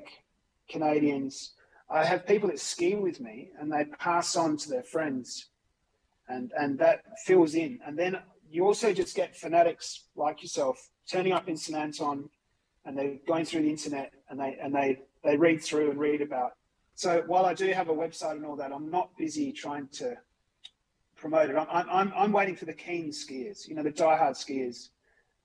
Canadians. 0.69 1.53
I 1.91 2.05
have 2.05 2.27
people 2.27 2.49
that 2.49 2.61
ski 2.61 2.95
with 2.95 3.21
me 3.21 3.51
and 3.59 3.73
they 3.73 3.85
pass 3.99 4.37
on 4.37 4.57
to 4.59 4.69
their 4.69 4.83
friends 4.83 5.49
and, 6.29 6.53
and 6.59 6.79
that 6.79 7.03
fills 7.25 7.55
in. 7.55 7.79
And 7.87 7.99
then 7.99 8.19
you 8.51 8.67
also 8.67 8.93
just 8.93 9.15
get 9.15 9.37
fanatics 9.37 10.05
like 10.17 10.43
yourself 10.43 10.89
turning 11.11 11.33
up 11.33 11.49
in 11.49 11.57
St. 11.57 11.79
Anton 11.79 12.29
and 12.85 12.97
they're 12.97 13.19
going 13.27 13.45
through 13.45 13.63
the 13.63 13.71
internet 13.71 14.13
and 14.29 14.41
they, 14.41 14.59
and 14.63 14.75
they, 14.75 15.01
they 15.23 15.37
read 15.37 15.63
through 15.63 15.91
and 15.91 15.99
read 15.99 16.21
about. 16.21 16.53
So 16.95 17.25
while 17.27 17.45
I 17.45 17.55
do 17.55 17.71
have 17.73 17.89
a 17.89 17.95
website 17.95 18.33
and 18.33 18.47
all 18.47 18.57
that, 18.57 18.73
I'm 18.73 18.91
not 18.91 19.17
busy 19.17 19.53
trying 19.53 19.89
to 19.95 20.17
promote 21.17 21.51
it. 21.51 21.57
I'm, 21.57 21.89
I'm, 21.91 22.13
I'm 22.17 22.33
waiting 22.33 22.57
for 22.57 22.65
the 22.65 22.73
keen 22.73 23.11
skiers, 23.11 23.69
you 23.69 23.75
know, 23.75 23.83
the 23.83 23.91
diehard 23.91 24.33
skiers. 24.33 24.91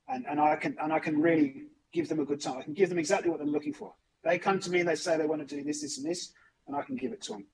And, 0.07 0.25
and 0.27 0.39
I 0.39 0.55
can 0.55 0.75
and 0.81 0.91
I 0.91 0.97
can 0.99 1.21
really 1.21 1.65
give 1.91 2.09
them 2.09 2.19
a 2.19 2.25
good 2.25 2.41
time. 2.41 2.57
I 2.57 2.63
can 2.63 2.73
give 2.73 2.89
them 2.89 2.97
exactly 2.97 3.29
what 3.29 3.39
they're 3.39 3.47
looking 3.47 3.73
for. 3.73 3.93
They 4.23 4.37
come 4.37 4.59
to 4.59 4.69
me 4.69 4.79
and 4.81 4.89
they 4.89 4.95
say 4.95 5.17
they 5.17 5.25
want 5.25 5.47
to 5.47 5.55
do 5.55 5.63
this, 5.63 5.81
this, 5.81 5.97
and 5.97 6.09
this, 6.09 6.31
and 6.67 6.75
I 6.75 6.81
can 6.81 6.95
give 6.95 7.11
it 7.11 7.21
to 7.23 7.33
them. 7.33 7.45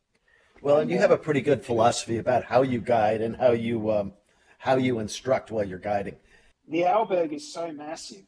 Well, 0.62 0.80
and 0.80 0.89
you 0.89 0.97
have 0.97 1.12
a 1.12 1.17
pretty 1.17 1.41
good 1.41 1.63
philosophy 1.63 2.17
about 2.17 2.43
how 2.43 2.63
you 2.63 2.82
guide 2.82 3.21
and 3.21 3.36
how 3.36 3.51
you 3.51 3.91
um, 3.91 4.13
how 4.58 4.78
you 4.78 4.99
instruct 4.99 5.51
while 5.51 5.67
you're 5.67 5.78
guiding. 5.78 6.15
The 6.67 6.82
Arlberg 6.82 7.34
is 7.34 7.54
so 7.54 7.71
massive 7.71 8.25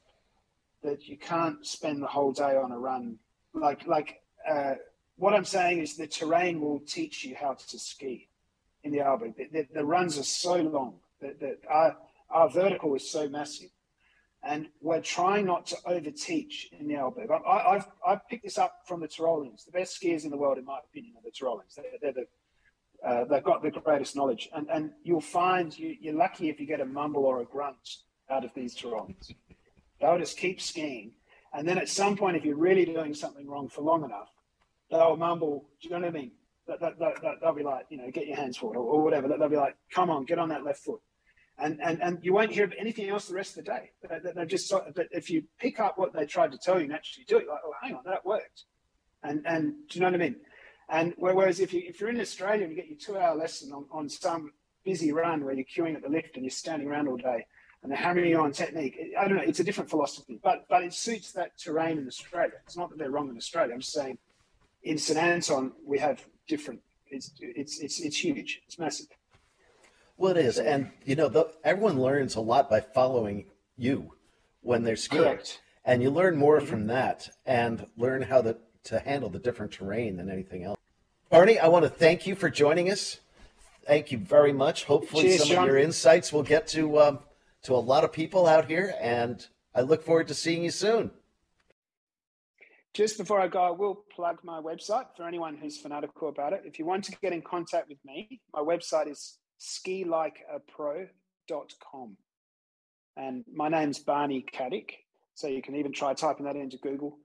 that 0.84 1.08
you 1.08 1.18
can't 1.18 1.66
spend 1.66 2.04
the 2.04 2.08
whole 2.08 2.32
day 2.32 2.56
on 2.56 2.72
a 2.72 2.78
run. 2.78 3.18
Like 3.54 3.88
like 3.88 4.22
uh, 4.48 4.76
what 5.16 5.34
I'm 5.34 5.46
saying 5.46 5.80
is 5.80 5.96
the 5.96 6.06
terrain 6.06 6.62
will 6.62 6.80
teach 6.80 7.24
you 7.24 7.36
how 7.36 7.54
to 7.54 7.80
ski 7.80 8.30
in 8.84 8.92
the 8.92 9.00
Arlberg. 9.00 9.36
The, 9.36 9.48
the, 9.52 9.68
the 9.74 9.86
runs 9.86 10.18
are 10.20 10.24
so 10.24 10.56
long 10.58 10.96
that, 11.22 11.40
that 11.40 11.60
our, 11.68 11.98
our 12.30 12.50
vertical 12.50 12.94
is 12.96 13.10
so 13.10 13.28
massive 13.28 13.70
and 14.44 14.68
we're 14.82 15.02
trying 15.02 15.46
not 15.46 15.66
to 15.68 15.76
overteach 15.88 16.72
in 16.80 16.88
the 16.88 16.96
Arlberg. 16.96 17.30
I, 17.46 17.74
have 17.74 17.90
I've 18.06 18.28
picked 18.28 18.44
this 18.44 18.58
up 18.58 18.82
from 18.86 19.02
the 19.02 19.08
Tyroleans. 19.08 19.66
The 19.66 19.72
best 19.72 20.00
skiers 20.00 20.24
in 20.24 20.32
the 20.32 20.38
world, 20.38 20.58
in 20.58 20.66
my 20.66 20.80
opinion, 20.90 21.16
are 21.18 21.24
the 21.24 21.32
Tyroleans. 21.32 21.76
They're, 21.76 21.86
they're 22.02 22.14
the, 22.14 23.08
uh, 23.08 23.26
they've 23.26 23.44
got 23.44 23.62
the 23.62 23.72
greatest 23.72 24.16
knowledge, 24.16 24.50
and 24.56 24.68
and 24.70 24.92
you'll 25.04 25.22
find 25.22 25.78
you, 25.78 25.96
you're 26.00 26.16
lucky 26.16 26.50
if 26.50 26.60
you 26.60 26.66
get 26.66 26.82
a 26.82 26.86
mumble 26.86 27.26
or 27.26 27.42
a 27.42 27.46
grunt 27.46 27.78
out 28.30 28.44
of 28.44 28.52
these 28.56 28.76
Tyroleans. 28.76 29.34
They'll 30.00 30.20
just 30.20 30.38
keep 30.38 30.62
skiing, 30.62 31.12
and 31.54 31.68
then 31.68 31.78
at 31.78 31.90
some 31.90 32.16
point, 32.16 32.38
if 32.38 32.46
you're 32.46 32.58
really 32.58 32.86
doing 32.86 33.14
something 33.14 33.48
wrong 33.48 33.70
for 33.70 33.82
long 33.82 34.04
enough, 34.04 34.30
they'll 34.90 35.16
mumble. 35.16 35.66
Do 35.82 35.90
you 35.90 35.96
know 35.96 36.02
what 36.02 36.16
I 36.16 36.20
mean? 36.20 36.32
They'll 37.42 37.54
be 37.54 37.64
like, 37.64 37.86
you 37.90 37.98
know, 37.98 38.12
get 38.12 38.28
your 38.28 38.36
hands 38.36 38.58
forward 38.58 38.78
or, 38.78 38.84
or 38.84 39.04
whatever. 39.04 39.28
They'll 39.28 39.48
be 39.48 39.56
like, 39.56 39.78
come 39.92 40.10
on, 40.10 40.26
get 40.26 40.38
on 40.38 40.50
that 40.50 40.66
left 40.66 40.80
foot 40.80 41.00
and, 41.60 41.80
and, 41.82 42.02
and 42.02 42.20
you 42.22 42.34
won't 42.34 42.52
hear 42.52 42.72
anything 42.78 43.10
else 43.10 43.28
the 43.28 43.36
rest 43.36 43.58
of 43.58 43.66
the 43.66 43.72
day. 43.72 43.92
They're 44.36 44.46
just 44.46 44.72
but 44.96 45.08
if 45.12 45.30
you 45.30 45.44
pick 45.60 45.80
up 45.80 45.98
what 45.98 46.14
they 46.14 46.26
tried 46.26 46.52
to 46.52 46.58
tell 46.58 46.78
you 46.78 46.86
and 46.86 46.94
actually 46.94 47.26
do 47.26 47.38
it, 47.38 47.48
like, 47.48 47.60
oh, 47.66 47.74
hang 47.82 47.96
on, 47.96 48.02
that 48.06 48.26
worked. 48.26 48.66
And 49.24 49.42
and 49.46 49.74
do 49.90 49.98
you 49.98 50.02
know 50.02 50.12
what 50.12 50.22
I 50.22 50.24
mean? 50.26 50.36
And 50.90 51.14
whereas 51.18 51.60
if 51.60 51.74
you 51.74 51.82
if 51.86 52.00
you're 52.00 52.10
in 52.10 52.20
Australia 52.22 52.64
and 52.64 52.72
you 52.72 52.76
get 52.76 52.88
your 52.88 52.98
two 52.98 53.18
hour 53.18 53.36
lesson 53.36 53.72
on, 53.74 53.86
on 53.92 54.08
some 54.08 54.54
busy 54.86 55.12
run 55.12 55.44
where 55.44 55.54
you're 55.54 55.66
queuing 55.66 55.96
at 55.96 56.04
the 56.04 56.10
lift 56.10 56.36
and 56.36 56.46
you're 56.46 56.52
standing 56.52 56.88
around 56.88 57.08
all 57.08 57.18
day 57.18 57.46
and 57.82 57.92
they're 57.92 57.98
hammering 57.98 58.30
you 58.30 58.40
on 58.40 58.52
technique, 58.52 58.98
I 59.20 59.28
don't 59.28 59.38
know, 59.38 59.44
it's 59.44 59.60
a 59.60 59.64
different 59.64 59.90
philosophy. 59.90 60.40
But 60.44 60.66
but 60.70 60.84
it 60.84 60.94
suits 60.94 61.32
that 61.34 61.58
terrain 61.58 61.98
in 61.98 62.08
Australia. 62.08 62.54
It's 62.66 62.78
not 62.78 62.90
that 62.90 63.00
they're 63.00 63.12
wrong 63.12 63.30
in 63.30 63.38
Australia. 63.38 63.74
I'm 63.74 63.80
just 63.80 63.94
saying 63.94 64.18
in 64.84 64.98
St 64.98 65.18
Anton 65.18 65.74
we 65.84 65.98
have 65.98 66.24
different. 66.48 66.82
It's 67.10 67.32
it's 67.40 67.80
it's 67.80 68.00
it's 68.00 68.24
huge. 68.24 68.62
It's 68.68 68.78
massive. 68.78 69.08
Well, 70.18 70.36
it 70.36 70.44
is, 70.44 70.58
and 70.58 70.92
you 71.06 71.16
know, 71.16 71.30
the, 71.30 71.52
everyone 71.64 72.00
learns 72.00 72.36
a 72.36 72.42
lot 72.42 72.70
by 72.70 72.82
following 72.82 73.46
you 73.78 74.14
when 74.62 74.84
they're 74.84 74.96
skiing, 74.96 75.24
Correct. 75.24 75.62
and 75.86 76.02
you 76.02 76.10
learn 76.10 76.36
more 76.36 76.60
from 76.60 76.88
that, 76.88 77.30
and 77.46 77.86
learn 77.98 78.24
how 78.24 78.42
to 78.42 78.58
to 78.86 79.00
handle 79.00 79.30
the 79.30 79.40
different 79.40 79.72
terrain 79.72 80.18
than 80.18 80.30
anything 80.30 80.64
else. 80.64 80.80
Barney, 81.30 81.60
I 81.60 81.68
want 81.68 81.84
to 81.84 81.90
thank 81.90 82.26
you 82.26 82.36
for 82.36 82.50
joining 82.50 82.90
us. 82.90 83.20
Thank 83.86 84.12
you 84.12 84.18
very 84.18 84.54
much. 84.54 84.86
Hopefully, 84.86 85.24
Cheers, 85.24 85.40
some 85.40 85.50
John. 85.50 85.64
of 85.64 85.68
your 85.70 85.78
insights 85.78 86.34
will 86.34 86.44
get 86.44 86.68
to 86.70 87.00
um, 87.00 87.20
to 87.64 87.76
a 87.76 87.78
lot 87.78 88.04
of 88.04 88.12
people 88.12 88.48
out 88.48 88.66
here, 88.66 88.96
and 89.00 89.46
I 89.76 89.82
look 89.82 90.04
forward 90.04 90.28
to 90.30 90.34
seeing 90.34 90.64
you 90.64 90.72
soon. 90.72 91.12
Just 92.94 93.20
before 93.20 93.40
I 93.40 93.48
go, 93.48 93.60
I 93.60 93.70
will 93.70 94.04
plug 94.16 94.40
my 94.44 94.60
website 94.60 95.06
for 95.16 95.28
anyone 95.28 95.56
who's 95.56 95.78
fanatical 95.78 96.30
about 96.30 96.54
it. 96.54 96.64
If 96.66 96.80
you 96.80 96.86
want 96.86 97.04
to 97.04 97.12
get 97.22 97.32
in 97.32 97.44
contact 97.44 97.88
with 97.88 98.04
me, 98.04 98.42
my 98.52 98.62
website 98.62 99.08
is 99.12 99.38
skilikeapro.com. 99.60 102.18
And 103.16 103.46
my 103.52 103.70
name's 103.70 104.00
Barney 104.00 104.46
Caddick. 104.54 104.92
So 105.34 105.48
you 105.48 105.62
can 105.62 105.76
even 105.76 105.92
try 105.92 106.14
typing 106.14 106.46
that 106.46 106.56
into 106.56 106.78
Google. 106.78 107.18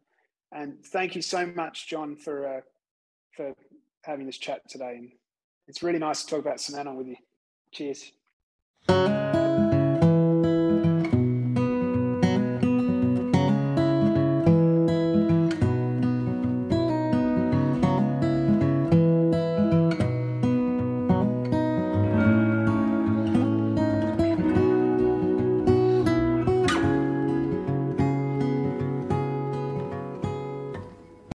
And 0.53 0.85
thank 0.85 1.17
you 1.17 1.23
so 1.23 1.47
much, 1.47 1.89
John, 1.89 2.17
for 2.17 2.59
uh, 2.59 2.61
for 3.37 3.55
having 4.03 4.27
this 4.27 4.39
chat 4.39 4.69
today. 4.69 4.97
And 4.99 5.13
it's 5.67 5.83
really 5.83 5.99
nice 5.99 6.25
to 6.25 6.31
talk 6.31 6.41
about 6.41 6.61
St 6.61 6.95
with 6.95 7.07
you. 7.07 7.17
Cheers. 7.73 8.13